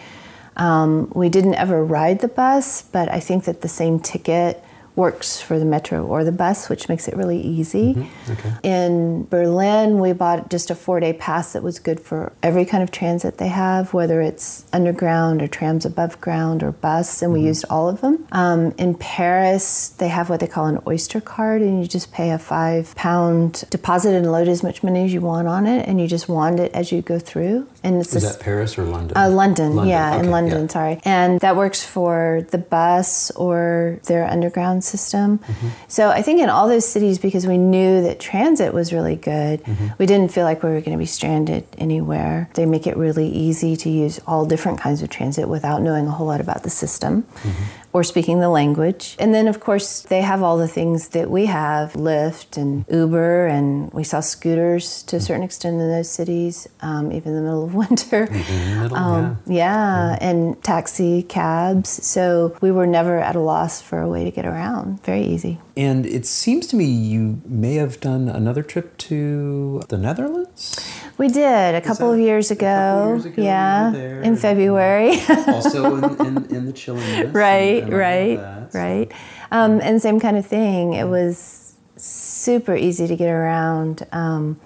Um, 0.57 1.11
we 1.15 1.29
didn't 1.29 1.55
ever 1.55 1.85
ride 1.85 2.21
the 2.21 2.29
bus, 2.29 2.83
but 2.83 3.11
I 3.11 3.19
think 3.21 3.45
that 3.45 3.63
the 3.63 3.69
same 3.69 3.99
ticket 3.99 4.63
works 4.97 5.41
for 5.41 5.59
the 5.59 5.65
metro 5.65 6.07
or 6.07 6.23
the 6.23 6.31
bus, 6.33 6.69
which 6.69 6.89
makes 6.89 7.09
it 7.09 7.17
really 7.17 7.41
easy. 7.41 8.09
Okay. 8.31 8.53
In 8.63 9.25
Berlin, 9.25 9.99
we 9.99 10.13
bought 10.13 10.51
just 10.51 10.71
a 10.71 10.75
four 10.75 11.01
day 11.01 11.13
pass 11.13 11.53
that 11.53 11.63
was 11.63 11.79
good 11.81 11.99
for 11.99 12.33
every 12.43 12.65
kind 12.65 12.83
of 12.83 12.91
transit 12.93 13.39
they 13.39 13.49
have, 13.49 13.93
whether 13.93 14.21
it's 14.21 14.65
underground 14.73 15.43
or 15.43 15.49
trams 15.49 15.85
above 15.85 16.21
ground 16.21 16.63
or 16.63 16.71
bus, 16.73 17.23
and 17.23 17.33
we 17.33 17.41
used 17.41 17.65
all 17.69 17.89
of 17.89 18.01
them. 18.03 18.27
Um, 18.31 18.73
in 18.79 18.95
Paris, 18.95 19.89
they 19.89 20.09
have 20.09 20.31
what 20.31 20.39
they 20.41 20.47
call 20.47 20.67
an 20.67 20.79
Oyster 20.87 21.21
card, 21.21 21.61
and 21.61 21.81
you 21.83 21.89
just 21.89 22.13
pay 22.13 22.31
a 22.31 22.39
five 22.39 22.95
pound 22.95 23.65
deposit 23.71 24.15
and 24.15 24.31
load 24.31 24.47
as 24.47 24.63
much 24.63 24.83
money 24.85 25.05
as 25.05 25.13
you 25.13 25.21
want 25.21 25.49
on 25.49 25.67
it, 25.67 25.89
and 25.89 26.01
you 26.01 26.07
just 26.07 26.29
wand 26.29 26.61
it 26.61 26.71
as 26.73 26.93
you 26.93 27.03
go 27.03 27.19
through. 27.19 27.67
And 27.83 28.01
it's 28.01 28.15
Is 28.15 28.25
a 28.25 28.29
that 28.29 28.41
Paris 28.41 28.79
or 28.79 28.85
London? 28.85 29.17
uh, 29.17 29.29
London, 29.29 29.87
yeah, 29.87 30.15
okay, 30.15 30.25
in 30.25 30.31
London, 30.31 30.63
yeah. 30.63 30.69
sorry. 30.69 31.01
And 31.05 31.41
that 31.41 31.57
works 31.57 31.85
for 31.85 32.47
the 32.51 32.59
bus 32.59 33.31
or 33.33 33.99
their 34.05 34.25
underground 34.27 34.84
system. 34.85 35.39
Mm-hmm. 35.39 35.69
So 35.89 36.11
I 36.11 36.23
think 36.23 36.41
in 36.41 36.49
all 36.49 36.69
those 36.69 36.87
cities, 36.87 37.19
because 37.19 37.47
we 37.47 37.59
knew 37.59 38.03
that 38.03 38.21
transit 38.21 38.73
was 38.73 38.93
really 38.93 39.17
good, 39.17 39.63
Mm-hmm. 39.65 39.89
we 39.99 40.07
didn't 40.07 40.31
feel 40.33 40.45
like 40.45 40.63
we 40.63 40.71
were 40.71 40.81
going 40.81 40.93
to 40.93 40.99
be 40.99 41.07
stranded 41.07 41.65
anywhere. 41.79 42.51
They 42.55 42.67
make 42.67 42.87
it 42.87 42.97
really 42.97 43.29
easy 43.29 43.77
to 43.77 43.89
use 43.89 44.21
all 44.27 44.45
different 44.47 44.79
kinds 44.81 45.01
of 45.03 45.09
transit 45.09 45.49
without 45.49 45.81
knowing 45.81 46.07
a 46.07 46.11
whole 46.11 46.27
lot 46.27 46.41
about 46.41 46.63
the 46.65 46.71
system. 46.71 47.23
Mm-hmm. 47.23 47.63
Or 47.95 48.03
speaking 48.03 48.41
the 48.41 48.49
language. 48.49 49.15
And 49.21 49.33
then, 49.33 49.47
of 49.47 49.61
course, 49.61 50.03
they 50.03 50.21
have 50.23 50.43
all 50.43 50.59
the 50.59 50.67
things 50.69 51.11
that 51.11 51.31
we 51.31 51.47
have 51.47 51.93
Lyft 51.93 52.57
and 52.61 52.85
Uber, 52.91 53.47
and 53.47 53.93
we 53.93 54.03
saw 54.03 54.19
scooters 54.19 55.05
to 55.05 55.17
a 55.17 55.21
certain 55.21 55.45
extent 55.45 55.81
in 55.81 55.89
those 55.89 56.11
cities, 56.11 56.67
um, 56.81 57.13
even 57.13 57.29
in 57.33 57.37
the 57.37 57.43
middle 57.43 57.65
of 57.65 57.75
winter. 57.83 58.27
Middle, 58.27 58.97
Um, 58.97 59.39
yeah, 59.47 60.19
and 60.21 60.61
taxi 60.65 61.23
cabs. 61.23 61.89
So 62.05 62.57
we 62.61 62.73
were 62.73 62.87
never 62.87 63.21
at 63.21 63.37
a 63.37 63.41
loss 63.41 63.81
for 63.81 64.01
a 64.01 64.09
way 64.09 64.25
to 64.25 64.33
get 64.33 64.45
around. 64.45 65.03
Very 65.05 65.23
easy. 65.23 65.61
And 65.77 66.05
it 66.05 66.27
seems 66.27 66.67
to 66.69 66.77
me 66.77 66.87
you 66.87 67.43
may 67.45 67.75
have 67.75 68.01
done 68.01 68.29
another 68.29 68.63
trip 68.65 68.97
to 68.99 69.83
the 69.89 69.99
Netherlands? 69.99 70.81
We 71.17 71.29
did 71.29 71.75
a 71.75 71.81
couple 71.81 72.13
of 72.13 72.19
years 72.19 72.51
ago. 72.51 73.13
years 73.15 73.25
ago 73.27 73.43
yeah, 73.43 73.91
there 73.93 74.21
in 74.23 74.37
February. 74.37 75.21
also 75.47 75.97
in, 75.97 76.05
in, 76.27 76.45
in 76.57 76.67
the 76.67 76.73
chilliness. 76.73 77.27
and- 77.27 77.35
right, 77.35 77.83
and 77.83 77.93
of 77.93 77.99
right, 77.99 78.37
that, 78.37 78.73
so- 78.73 78.79
right. 78.79 79.13
Um, 79.53 79.81
and 79.81 80.03
same 80.03 80.19
kind 80.19 80.37
of 80.37 80.45
thing. 80.45 80.95
It 80.95 81.05
was 81.05 81.77
super 81.97 82.75
easy 82.75 83.07
to 83.07 83.15
get 83.17 83.29
around. 83.31 84.05
Um, 84.11 84.61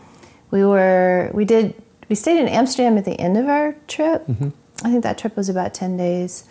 we 0.50 0.64
were, 0.64 1.30
we 1.34 1.44
did, 1.44 1.74
we 2.08 2.16
stayed 2.16 2.40
in 2.40 2.48
Amsterdam 2.48 2.96
at 2.96 3.04
the 3.04 3.20
end 3.20 3.36
of 3.36 3.48
our 3.48 3.74
trip. 3.86 4.26
Mm-hmm. 4.26 4.48
I 4.84 4.90
think 4.90 5.02
that 5.02 5.18
trip 5.18 5.36
was 5.36 5.48
about 5.50 5.74
10 5.74 5.96
days. 5.98 6.44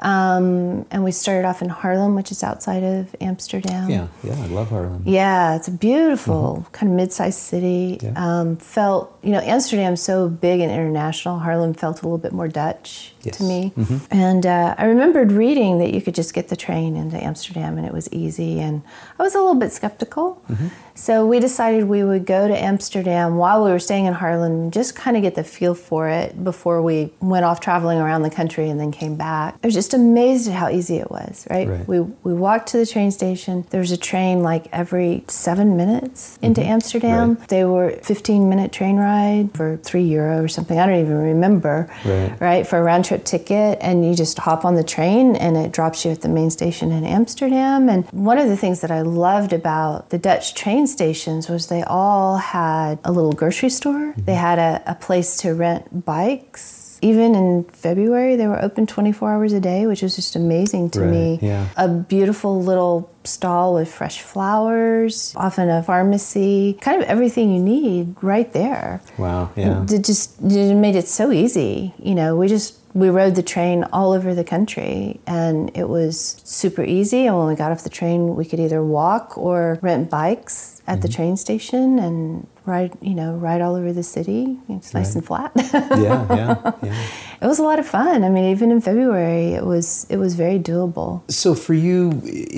Um, 0.00 0.86
and 0.90 1.04
we 1.04 1.10
started 1.10 1.46
off 1.46 1.62
in 1.62 1.68
Haarlem, 1.68 2.14
which 2.14 2.30
is 2.30 2.42
outside 2.42 2.82
of 2.82 3.14
Amsterdam. 3.20 3.88
Yeah, 3.88 4.08
yeah, 4.22 4.34
I 4.34 4.46
love 4.46 4.68
Haarlem. 4.68 5.02
Yeah, 5.04 5.56
it's 5.56 5.68
a 5.68 5.72
beautiful 5.72 6.66
kind 6.72 6.92
of 6.92 6.96
mid-sized 6.96 7.38
city. 7.38 7.98
Mm-hmm. 8.00 8.06
Yeah. 8.06 8.40
Um, 8.40 8.56
felt, 8.56 9.18
you 9.22 9.30
know, 9.30 9.40
Amsterdam's 9.40 10.02
so 10.02 10.28
big 10.28 10.60
and 10.60 10.70
international. 10.70 11.40
Haarlem 11.40 11.74
felt 11.74 12.02
a 12.02 12.04
little 12.04 12.18
bit 12.18 12.32
more 12.32 12.48
Dutch 12.48 13.14
Yes. 13.26 13.36
to 13.38 13.44
me. 13.44 13.72
Mm-hmm. 13.76 13.96
And 14.10 14.46
uh, 14.46 14.74
I 14.78 14.84
remembered 14.86 15.32
reading 15.32 15.78
that 15.78 15.92
you 15.92 16.00
could 16.00 16.14
just 16.14 16.34
get 16.34 16.48
the 16.48 16.56
train 16.56 16.96
into 16.96 17.22
Amsterdam 17.22 17.76
and 17.78 17.86
it 17.86 17.92
was 17.92 18.08
easy. 18.12 18.60
And 18.60 18.82
I 19.18 19.22
was 19.22 19.34
a 19.34 19.38
little 19.38 19.54
bit 19.54 19.72
skeptical. 19.72 20.42
Mm-hmm. 20.50 20.68
So 20.94 21.26
we 21.26 21.40
decided 21.40 21.84
we 21.84 22.02
would 22.04 22.24
go 22.24 22.48
to 22.48 22.56
Amsterdam 22.56 23.36
while 23.36 23.62
we 23.64 23.70
were 23.70 23.78
staying 23.78 24.06
in 24.06 24.14
Haarlem, 24.14 24.70
just 24.70 24.96
kind 24.96 25.14
of 25.16 25.22
get 25.22 25.34
the 25.34 25.44
feel 25.44 25.74
for 25.74 26.08
it 26.08 26.42
before 26.42 26.80
we 26.80 27.10
went 27.20 27.44
off 27.44 27.60
traveling 27.60 27.98
around 27.98 28.22
the 28.22 28.30
country 28.30 28.70
and 28.70 28.80
then 28.80 28.92
came 28.92 29.16
back. 29.16 29.56
I 29.62 29.66
was 29.66 29.74
just 29.74 29.92
amazed 29.92 30.48
at 30.48 30.54
how 30.54 30.70
easy 30.70 30.96
it 30.96 31.10
was, 31.10 31.46
right? 31.50 31.68
Right. 31.68 31.86
We, 31.86 32.00
we 32.00 32.32
walked 32.32 32.68
to 32.68 32.78
the 32.78 32.86
train 32.86 33.10
station. 33.10 33.66
There 33.70 33.80
was 33.80 33.92
a 33.92 33.96
train 33.98 34.42
like 34.42 34.68
every 34.72 35.24
seven 35.28 35.76
minutes 35.76 36.38
into 36.40 36.62
Amsterdam. 36.62 37.34
Right. 37.34 37.48
They 37.48 37.64
were 37.64 37.90
15 38.02 38.48
minute 38.48 38.72
train 38.72 38.96
ride 38.96 39.50
for 39.54 39.76
three 39.82 40.04
euro 40.04 40.42
or 40.42 40.48
something. 40.48 40.78
I 40.78 40.86
don't 40.86 41.00
even 41.00 41.18
remember, 41.18 41.90
Right. 42.06 42.40
right? 42.40 42.66
For 42.66 42.78
a 42.78 42.82
round 42.82 43.04
trip 43.04 43.15
ticket. 43.24 43.78
And 43.80 44.04
you 44.06 44.14
just 44.14 44.38
hop 44.38 44.64
on 44.64 44.74
the 44.74 44.84
train 44.84 45.36
and 45.36 45.56
it 45.56 45.72
drops 45.72 46.04
you 46.04 46.10
at 46.10 46.20
the 46.22 46.28
main 46.28 46.50
station 46.50 46.92
in 46.92 47.04
Amsterdam. 47.04 47.88
And 47.88 48.06
one 48.12 48.38
of 48.38 48.48
the 48.48 48.56
things 48.56 48.80
that 48.82 48.90
I 48.90 49.00
loved 49.02 49.52
about 49.52 50.10
the 50.10 50.18
Dutch 50.18 50.54
train 50.54 50.86
stations 50.86 51.48
was 51.48 51.68
they 51.68 51.82
all 51.82 52.36
had 52.36 52.98
a 53.04 53.12
little 53.12 53.32
grocery 53.32 53.70
store. 53.70 54.12
Mm-hmm. 54.12 54.24
They 54.24 54.34
had 54.34 54.58
a, 54.58 54.82
a 54.86 54.94
place 54.94 55.36
to 55.38 55.54
rent 55.54 56.04
bikes. 56.04 56.84
Even 57.02 57.34
in 57.34 57.64
February, 57.64 58.36
they 58.36 58.46
were 58.46 58.60
open 58.64 58.86
24 58.86 59.30
hours 59.30 59.52
a 59.52 59.60
day, 59.60 59.86
which 59.86 60.00
was 60.00 60.16
just 60.16 60.34
amazing 60.34 60.88
to 60.90 61.00
Right, 61.02 61.10
me. 61.10 61.38
yeah. 61.42 61.68
A 61.76 61.88
beautiful 61.88 62.62
little 62.62 63.10
stall 63.22 63.74
with 63.74 63.92
fresh 63.92 64.22
flowers, 64.22 65.34
often 65.36 65.68
a 65.68 65.82
pharmacy, 65.82 66.78
kind 66.80 67.02
of 67.02 67.08
everything 67.08 67.52
you 67.52 67.60
need 67.62 68.14
right 68.22 68.50
there. 68.54 69.02
Wow. 69.18 69.50
Yeah. 69.56 69.84
It 69.90 70.04
just 70.04 70.40
it 70.40 70.74
made 70.74 70.96
it 70.96 71.06
so 71.06 71.30
easy. 71.32 71.92
You 71.98 72.14
know, 72.14 72.34
we 72.34 72.48
just 72.48 72.78
we 72.96 73.10
rode 73.10 73.34
the 73.34 73.42
train 73.42 73.84
all 73.92 74.12
over 74.12 74.34
the 74.34 74.42
country 74.42 75.20
and 75.26 75.70
it 75.76 75.86
was 75.86 76.40
super 76.44 76.82
easy. 76.82 77.26
And 77.26 77.36
when 77.36 77.46
we 77.46 77.54
got 77.54 77.70
off 77.70 77.84
the 77.84 77.90
train 77.90 78.34
we 78.34 78.46
could 78.46 78.58
either 78.58 78.82
walk 78.82 79.36
or 79.36 79.78
rent 79.82 80.08
bikes 80.08 80.75
at 80.86 81.02
the 81.02 81.08
train 81.08 81.36
station 81.36 81.98
and 81.98 82.46
ride 82.64 82.92
you 83.00 83.14
know 83.14 83.34
ride 83.34 83.60
all 83.60 83.74
over 83.76 83.92
the 83.92 84.02
city 84.02 84.56
it's 84.68 84.92
nice 84.94 85.14
and 85.14 85.24
flat 85.24 85.52
yeah. 85.56 86.26
Yeah. 86.40 86.72
Yeah. 86.82 87.06
it 87.42 87.46
was 87.46 87.58
a 87.58 87.62
lot 87.62 87.78
of 87.78 87.86
fun 87.86 88.24
i 88.24 88.28
mean 88.28 88.44
even 88.50 88.70
in 88.72 88.80
february 88.80 89.52
it 89.54 89.64
was 89.64 90.06
it 90.10 90.16
was 90.16 90.34
very 90.34 90.58
doable 90.58 91.22
So 91.30 91.54
for 91.54 91.74
you, 91.74 91.98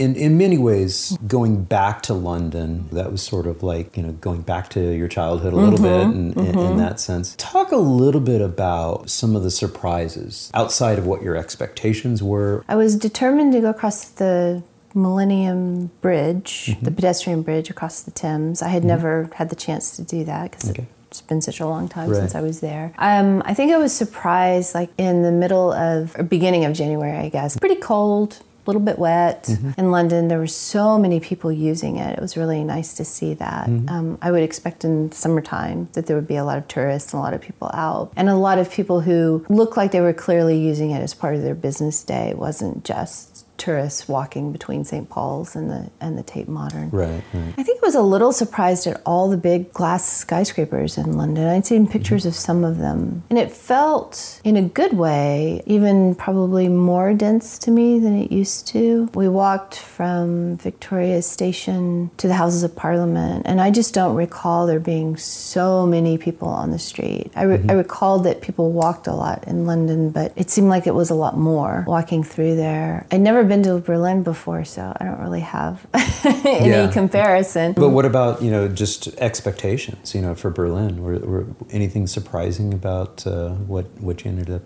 in 0.05 0.15
in 0.17 0.37
many 0.39 0.59
ways, 0.59 1.17
going 1.27 1.65
back 1.65 1.97
to 2.09 2.15
London, 2.15 2.71
that 2.93 3.11
was 3.13 3.23
sort 3.23 3.47
of 3.47 3.63
like 3.63 3.97
you 3.97 4.03
know 4.05 4.13
going 4.29 4.43
back 4.43 4.65
to 4.77 4.81
your 5.01 5.09
childhood 5.09 5.53
a 5.53 5.57
little 5.57 5.79
Mm-hmm. 5.79 6.33
bit, 6.41 6.45
in, 6.47 6.49
in, 6.49 6.59
in 6.73 6.77
that 6.85 7.01
sense. 7.01 7.35
Talk 7.37 7.69
a 7.73 7.77
little 8.05 8.21
bit 8.33 8.41
about 8.53 9.11
some 9.11 9.37
of 9.39 9.43
the 9.43 9.51
surprises 9.51 10.51
outside 10.55 10.99
of 10.99 11.07
what 11.07 11.23
your 11.23 11.37
expectations 11.37 12.23
were. 12.23 12.65
I 12.69 12.77
was 12.77 12.97
determined 12.97 13.53
to 13.55 13.61
go 13.61 13.71
across 13.71 13.99
the 14.23 14.63
Millennium 14.95 15.91
Bridge, 16.01 16.77
the 16.83 16.91
pedestrian 16.91 17.43
bridge 17.43 17.71
across 17.71 18.01
the 18.03 18.11
Thames. 18.11 18.63
I 18.63 18.69
had 18.69 18.85
never 18.85 19.31
had 19.35 19.49
the 19.51 19.57
chance 19.57 19.97
to 19.97 20.03
do 20.03 20.25
that 20.25 20.51
because 20.51 20.71
Okay. 20.71 20.87
it's 21.11 21.21
been 21.21 21.41
such 21.41 21.61
a 21.61 21.67
long 21.67 21.89
time 21.89 22.09
Right. 22.11 22.17
since 22.19 22.35
I 22.35 22.41
was 22.41 22.61
there. 22.61 22.93
Um, 22.99 23.43
I 23.47 23.55
think 23.55 23.73
I 23.73 23.79
was 23.79 23.93
surprised, 23.93 24.75
like 24.75 24.91
in 24.99 25.23
the 25.23 25.33
middle 25.33 25.73
of 25.73 26.15
or 26.19 26.23
beginning 26.23 26.65
of 26.65 26.73
January, 26.75 27.17
I 27.17 27.29
guess. 27.29 27.57
Pretty 27.57 27.77
cold. 27.81 28.39
A 28.67 28.69
little 28.69 28.83
bit 28.83 28.99
wet 28.99 29.49
in 29.79 29.91
London. 29.91 30.29
There 30.29 30.39
were 30.39 30.47
so 30.47 30.99
many 30.99 31.21
people 31.21 31.51
using 31.51 31.97
it. 31.97 32.19
It 32.19 32.21
was 32.21 32.37
really 32.37 32.63
nice 32.63 32.93
to 32.97 33.05
see 33.05 33.33
that. 33.33 33.67
Um, 33.67 34.19
I 34.21 34.31
would 34.31 34.43
expect 34.43 34.85
in 34.85 35.11
summertime 35.11 35.89
that 35.95 36.05
there 36.05 36.15
would 36.17 36.29
be 36.29 36.37
a 36.37 36.45
lot 36.45 36.59
of 36.59 36.69
tourists 36.69 37.15
and 37.15 37.19
a 37.19 37.23
lot 37.23 37.33
of 37.33 37.41
people 37.41 37.71
out, 37.73 38.13
and 38.15 38.29
a 38.29 38.35
lot 38.35 38.59
of 38.59 38.71
people 38.71 39.01
who 39.01 39.43
looked 39.49 39.79
like 39.79 39.93
they 39.93 40.03
were 40.03 40.13
clearly 40.13 40.59
using 40.59 40.91
it 40.91 41.01
as 41.01 41.15
part 41.15 41.35
of 41.35 41.41
their 41.45 41.55
business 41.55 42.03
day. 42.03 42.29
It 42.29 42.39
wasn't 42.39 42.85
just 42.85 43.28
tourists 43.59 44.09
walking 44.09 44.53
between 44.53 44.85
St. 44.85 45.09
Paul's 45.09 45.55
and 45.55 45.71
the 45.71 45.91
and 46.01 46.17
the 46.17 46.23
Tate 46.23 46.49
Modern. 46.49 46.91
Right. 46.91 47.23
Right. 47.33 47.55
I 47.59 47.63
think 47.63 47.83
I 47.83 47.87
was 47.87 47.95
a 47.95 48.03
little 48.03 48.33
surprised 48.33 48.87
at 48.87 49.01
all 49.05 49.29
the 49.29 49.37
big 49.37 49.73
glass 49.73 50.09
skyscrapers 50.09 50.97
in 50.97 51.17
London. 51.17 51.47
I'd 51.47 51.67
seen 51.67 51.87
pictures 51.87 52.25
of 52.25 52.35
some 52.35 52.65
of 52.65 52.79
them, 52.79 53.25
and 53.31 53.39
it 53.39 53.51
felt, 53.51 54.41
in 54.45 54.57
a 54.57 54.63
good 54.63 54.93
way, 54.93 55.63
even 55.67 56.15
probably 56.15 56.69
more 56.69 57.15
dense 57.15 57.59
to 57.61 57.71
me 57.71 57.99
than 57.99 58.17
it 58.21 58.33
used 58.33 58.67
to. 58.69 59.11
We 59.15 59.29
walked 59.29 59.79
from 59.79 60.57
Victoria 60.59 61.23
Station 61.23 62.11
to 62.19 62.29
the 62.29 62.35
Houses 62.35 62.63
of 62.63 62.77
Parliament, 62.77 63.43
and 63.47 63.61
I 63.61 63.71
just 63.71 63.95
don't 63.95 64.15
recall 64.15 64.67
there 64.67 64.81
being 64.81 65.17
so 65.17 65.87
many 65.87 66.19
people 66.19 66.49
on 66.49 66.71
the 66.71 66.79
street. 66.79 67.33
I, 67.35 67.43
re- 67.43 67.59
mm-hmm. 67.59 67.71
I 67.71 67.75
recalled 67.75 68.25
that 68.25 68.41
people 68.41 68.73
walked 68.73 69.07
a 69.07 69.15
lot 69.15 69.45
in 69.47 69.67
London, 69.67 70.11
but 70.11 70.33
it 70.37 70.51
seemed 70.51 70.69
like 70.69 70.87
it 70.87 70.95
was 70.95 71.11
a 71.11 71.15
lot 71.15 71.37
more 71.37 71.85
walking 71.87 72.23
through 72.23 72.57
there. 72.57 73.07
I'd 73.11 73.21
never 73.21 73.45
been 73.49 73.63
to 73.65 73.79
Berlin 73.79 74.23
before, 74.23 74.65
so 74.65 74.93
I 75.01 75.05
don't 75.05 75.21
really 75.21 75.41
have 75.41 75.87
any 76.45 76.69
Yeah. 76.71 76.91
comparison. 76.93 77.73
But 77.73 77.91
what 77.91 78.05
about 78.05 78.43
you 78.43 78.51
know 78.51 78.69
just 78.69 79.09
expectations? 79.19 80.15
You 80.15 80.23
know, 80.23 80.35
for 80.35 80.51
Berlin, 80.51 81.03
were, 81.03 81.19
were 81.19 81.47
anything 81.71 82.07
surprising 82.07 82.73
about 82.75 83.27
uh, 83.27 83.51
what 83.67 83.87
what 84.01 84.25
you 84.25 84.31
ended 84.31 84.51
up 84.51 84.63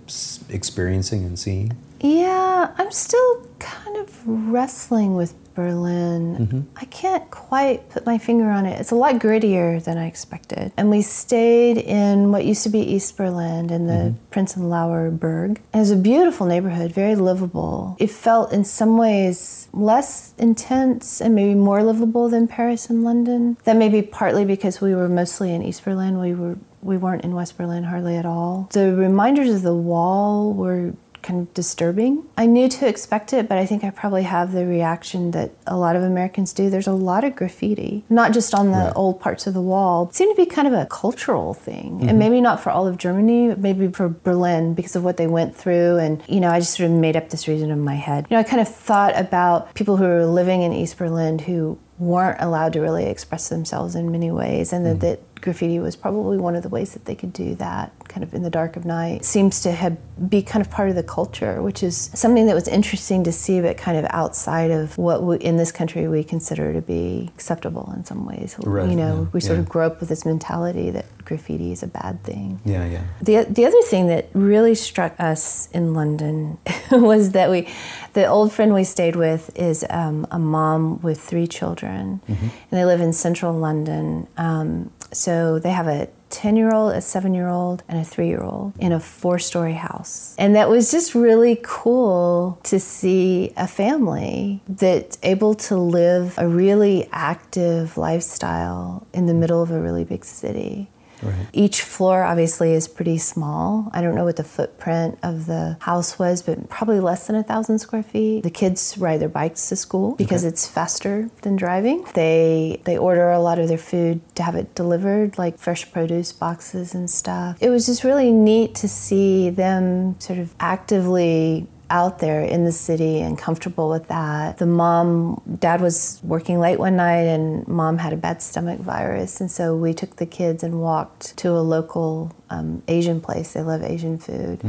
experiencing 0.49 1.25
and 1.25 1.39
seeing? 1.39 1.77
Yeah, 2.01 2.73
I'm 2.79 2.91
still 2.91 3.47
kind 3.59 3.97
of 3.97 4.09
wrestling 4.27 5.15
with 5.15 5.35
Berlin. 5.55 6.37
Mm-hmm. 6.37 6.61
I 6.77 6.85
can't 6.87 7.31
quite 7.31 7.89
put 7.91 8.07
my 8.07 8.19
finger 8.19 8.51
on 8.51 8.67
it. 8.67 8.81
It's 8.81 8.91
a 8.91 8.95
lot 8.95 9.17
grittier 9.17 9.83
than 9.83 9.99
I 9.99 10.07
expected. 10.07 10.73
And 10.77 10.91
we 10.91 11.03
stayed 11.03 11.79
in 11.79 12.33
what 12.33 12.45
used 12.45 12.63
to 12.65 12.69
be 12.69 12.81
East 12.81 13.17
Berlin 13.17 13.71
in 13.71 13.87
the 13.87 14.15
mm-hmm. 14.15 14.33
Prenzlauer 14.33 15.19
Berg. 15.19 15.61
It 15.75 15.79
was 15.79 15.91
a 15.91 15.97
beautiful 15.97 16.47
neighborhood, 16.47 16.93
very 16.93 17.15
livable. 17.15 17.97
It 17.99 18.11
felt 18.11 18.53
in 18.53 18.65
some 18.65 18.97
ways 18.99 19.69
less 19.73 20.35
intense 20.39 21.21
and 21.21 21.35
maybe 21.35 21.55
more 21.55 21.83
livable 21.83 22.29
than 22.29 22.49
Paris 22.49 22.89
and 22.91 23.05
London. 23.05 23.57
That 23.65 23.77
may 23.77 23.89
be 23.89 24.03
partly 24.03 24.45
because 24.45 24.81
we 24.81 24.95
were 24.95 25.09
mostly 25.09 25.55
in 25.55 25.63
East 25.63 25.85
Berlin. 25.85 26.19
We 26.19 26.35
were 26.35 26.59
we 26.83 26.97
weren't 26.97 27.25
in 27.25 27.35
West 27.35 27.57
Berlin 27.57 27.85
hardly 27.85 28.17
at 28.17 28.27
all. 28.27 28.69
The 28.73 28.93
reminders 28.95 29.51
of 29.51 29.63
the 29.63 29.75
wall 29.75 30.53
were 30.53 30.95
kind 31.23 31.41
of 31.41 31.55
disturbing. 31.55 32.25
I 32.37 32.47
knew 32.47 32.69
to 32.69 32.89
expect 32.89 33.33
it, 33.33 33.49
but 33.49 33.59
I 33.59 33.67
think 33.67 33.85
I 33.85 33.91
probably 33.91 34.25
have 34.25 34.53
the 34.53 34.67
reaction 34.67 35.31
that 35.33 35.53
a 35.67 35.77
lot 35.77 35.97
of 35.97 36.03
Americans 36.03 36.53
do. 36.53 36.69
There's 36.69 36.87
a 36.87 36.93
lot 36.93 37.25
of 37.25 37.37
graffiti, 37.37 38.05
not 38.09 38.33
just 38.33 38.55
on 38.55 38.67
the 38.67 38.73
Right. 38.73 38.93
old 38.97 39.21
parts 39.21 39.47
of 39.47 39.55
the 39.55 39.61
wall. 39.61 40.09
It 40.09 40.15
seemed 40.15 40.37
to 40.37 40.43
be 40.43 40.47
kind 40.47 40.67
of 40.67 40.75
a 40.75 40.87
cultural 40.87 41.55
thing, 41.55 41.99
and 42.01 42.11
mm-hmm. 42.11 42.19
maybe 42.19 42.41
not 42.41 42.61
for 42.61 42.71
all 42.71 42.87
of 42.87 42.99
Germany, 42.99 43.49
but 43.49 43.59
maybe 43.59 43.89
for 43.89 44.09
Berlin 44.09 44.75
because 44.75 44.97
of 44.97 45.05
what 45.05 45.17
they 45.17 45.27
went 45.27 45.55
through. 45.55 45.99
And 45.99 46.23
you 46.27 46.41
know, 46.41 46.51
I 46.51 46.59
just 46.59 46.77
sort 46.77 46.91
of 46.91 46.97
made 46.97 47.17
up 47.17 47.31
this 47.31 47.47
reason 47.49 47.71
in 47.71 47.81
my 47.81 47.95
head. 47.95 48.27
You 48.31 48.37
know, 48.37 48.41
I 48.41 48.45
kind 48.45 48.61
of 48.61 48.69
thought 48.69 49.17
about 49.19 49.75
people 49.75 49.97
who 49.97 50.05
were 50.05 50.27
living 50.27 50.63
in 50.63 50.73
East 50.73 50.99
Berlin 50.99 51.39
who 51.39 51.79
weren't 51.99 52.41
allowed 52.41 52.73
to 52.73 52.81
really 52.81 53.05
express 53.07 53.49
themselves 53.49 53.95
in 53.95 54.11
many 54.11 54.31
ways, 54.31 54.73
and 54.73 54.85
that, 54.85 54.99
mm-hmm. 54.99 55.07
that 55.07 55.21
graffiti 55.43 55.79
was 55.81 55.97
probably 55.97 56.39
one 56.39 56.55
of 56.55 56.63
the 56.63 56.69
ways 56.69 56.95
that 56.95 57.05
they 57.05 57.15
could 57.15 57.33
do 57.33 57.55
that 57.57 57.93
kind 58.09 58.23
of 58.23 58.33
in 58.33 58.43
the 58.43 58.51
dark 58.51 58.77
of 58.77 58.85
night 58.85 59.25
seems 59.25 59.61
to 59.61 59.73
have 59.73 59.97
be 60.29 60.41
kind 60.41 60.65
of 60.65 60.71
part 60.71 60.89
of 60.89 60.95
the 60.95 61.03
culture 61.03 61.61
which 61.61 61.83
is 61.83 62.11
something 62.15 62.47
that 62.47 62.55
was 62.55 62.69
interesting 62.69 63.25
to 63.25 63.33
see 63.33 63.61
but 63.61 63.77
kind 63.77 63.99
of 63.99 64.05
outside 64.11 64.71
of 64.71 64.97
what 64.97 65.23
we, 65.23 65.37
in 65.39 65.57
this 65.57 65.73
country 65.73 66.07
we 66.07 66.23
consider 66.23 66.73
to 66.73 66.81
be 66.81 67.29
acceptable 67.35 67.93
in 67.97 68.05
some 68.05 68.25
ways 68.25 68.55
Right, 68.61 68.89
you 68.89 68.97
know 68.97 69.23
yeah, 69.23 69.29
we 69.33 69.41
sort 69.41 69.57
yeah. 69.57 69.63
of 69.63 69.69
grew 69.69 69.83
up 69.83 69.99
with 69.99 70.09
this 70.09 70.25
mentality 70.25 70.91
that 70.91 71.07
graffiti 71.25 71.73
is 71.73 71.83
a 71.83 71.87
bad 71.89 72.23
thing 72.23 72.61
Yeah, 72.65 72.87
yeah. 72.87 73.05
the, 73.21 73.45
the 73.51 73.67
other 73.67 73.83
thing 73.83 74.07
that 74.09 74.29
really 74.33 74.75
struck 74.75 75.19
us 75.19 75.69
in 75.73 75.95
London 75.95 76.59
was 76.93 77.33
that 77.33 77.51
we, 77.51 77.69
the 78.13 78.27
old 78.27 78.53
friend 78.53 78.75
we 78.75 78.85
stayed 78.85 79.17
with 79.17 79.51
is 79.57 79.85
um, 79.91 80.27
a 80.31 80.39
mom 80.39 81.01
with 81.01 81.21
three 81.21 81.47
children, 81.47 82.21
and 82.27 82.71
they 82.71 82.85
live 82.85 83.01
in 83.01 83.13
central 83.13 83.55
London. 83.55 84.27
Um, 84.37 84.91
so 85.13 85.59
they 85.59 85.71
have 85.71 85.87
a 85.87 86.09
10 86.31 86.57
year 86.57 86.73
old, 86.73 86.95
a 86.95 87.01
seven 87.01 87.35
year 87.35 87.49
old, 87.49 87.83
and 87.89 88.01
a 88.01 88.05
three 88.05 88.29
year 88.29 88.43
old 88.43 88.73
in 88.79 88.91
a 88.93 88.99
four 88.99 89.39
story 89.39 89.75
house. 89.75 90.35
And 90.39 90.57
that 90.57 90.69
was 90.69 90.91
just 90.91 91.15
really 91.15 91.61
cool 91.63 92.59
to 92.65 92.81
see 92.81 93.53
a 93.57 93.69
family 93.69 94.63
that's 94.67 95.19
able 95.23 95.55
to 95.55 95.77
live 95.77 96.35
a 96.39 96.49
really 96.49 97.09
active 97.13 97.99
lifestyle 97.99 99.07
in 99.13 99.27
the 99.27 99.35
middle 99.35 99.63
of 99.63 99.71
a 99.71 99.81
really 99.81 100.05
big 100.05 100.25
city. 100.25 100.89
Right. 101.23 101.47
Each 101.53 101.83
floor 101.83 102.25
obviously 102.25 102.73
is 102.73 102.89
pretty 102.89 103.19
small. 103.19 103.91
I 103.93 104.03
don't 104.03 104.15
know 104.15 104.25
what 104.25 104.37
the 104.37 104.45
footprint 104.45 105.19
of 105.23 105.47
the 105.47 105.77
house 105.81 106.19
was, 106.19 106.43
but 106.43 106.69
probably 106.69 107.01
less 107.01 107.27
than 107.27 107.37
a 107.37 107.43
thousand 107.43 107.79
square 107.79 108.03
feet. 108.03 108.43
The 108.43 108.51
kids 108.51 108.97
ride 108.99 109.21
their 109.21 109.29
bikes 109.29 109.69
to 109.69 109.77
school 109.77 110.17
because 110.17 110.45
it's 110.45 110.67
faster 110.67 111.31
than 111.43 111.57
driving. 111.57 112.05
They 112.15 112.81
they 112.85 112.99
order 112.99 113.31
a 113.31 113.41
lot 113.41 113.59
of 113.59 113.69
their 113.69 113.79
food 113.79 114.21
to 114.37 114.43
have 114.43 114.55
it 114.55 114.75
delivered, 114.75 115.39
like 115.39 115.59
fresh 115.59 115.91
produce 115.93 116.33
boxes 116.33 116.95
and 116.95 117.11
stuff. 117.11 117.57
It 117.61 117.71
was 117.71 117.87
just 117.87 118.05
really 118.05 118.33
neat 118.33 118.75
to 118.77 118.89
see 118.89 119.51
them 119.51 120.19
sort 120.21 120.39
of 120.39 120.55
actively 120.59 121.67
out 121.91 122.21
there 122.21 122.43
in 122.43 122.65
the 122.65 122.73
city 122.73 123.21
and 123.21 123.39
comfortable 123.39 123.91
with 123.91 124.09
that. 124.09 124.59
The 124.59 124.67
mom, 124.67 125.43
dad 125.61 125.81
was 125.81 126.21
working 126.23 126.59
late 126.59 126.79
one 126.79 126.97
night 126.97 127.27
and 127.27 127.67
mom 127.69 127.99
had 127.99 128.13
a 128.13 128.17
bad 128.17 128.41
stomach 128.43 128.81
virus. 128.81 129.41
And 129.41 129.51
so 129.51 129.77
we 129.77 129.93
took 129.93 130.17
the 130.17 130.27
kids 130.27 130.63
and 130.63 130.81
walked 130.81 131.37
to 131.39 131.51
a 131.51 131.61
local 131.61 132.35
um, 132.51 132.83
Asian 132.89 133.21
place. 133.21 133.53
They 133.53 133.63
love 133.63 133.83
Asian 133.83 134.19
food. 134.19 134.63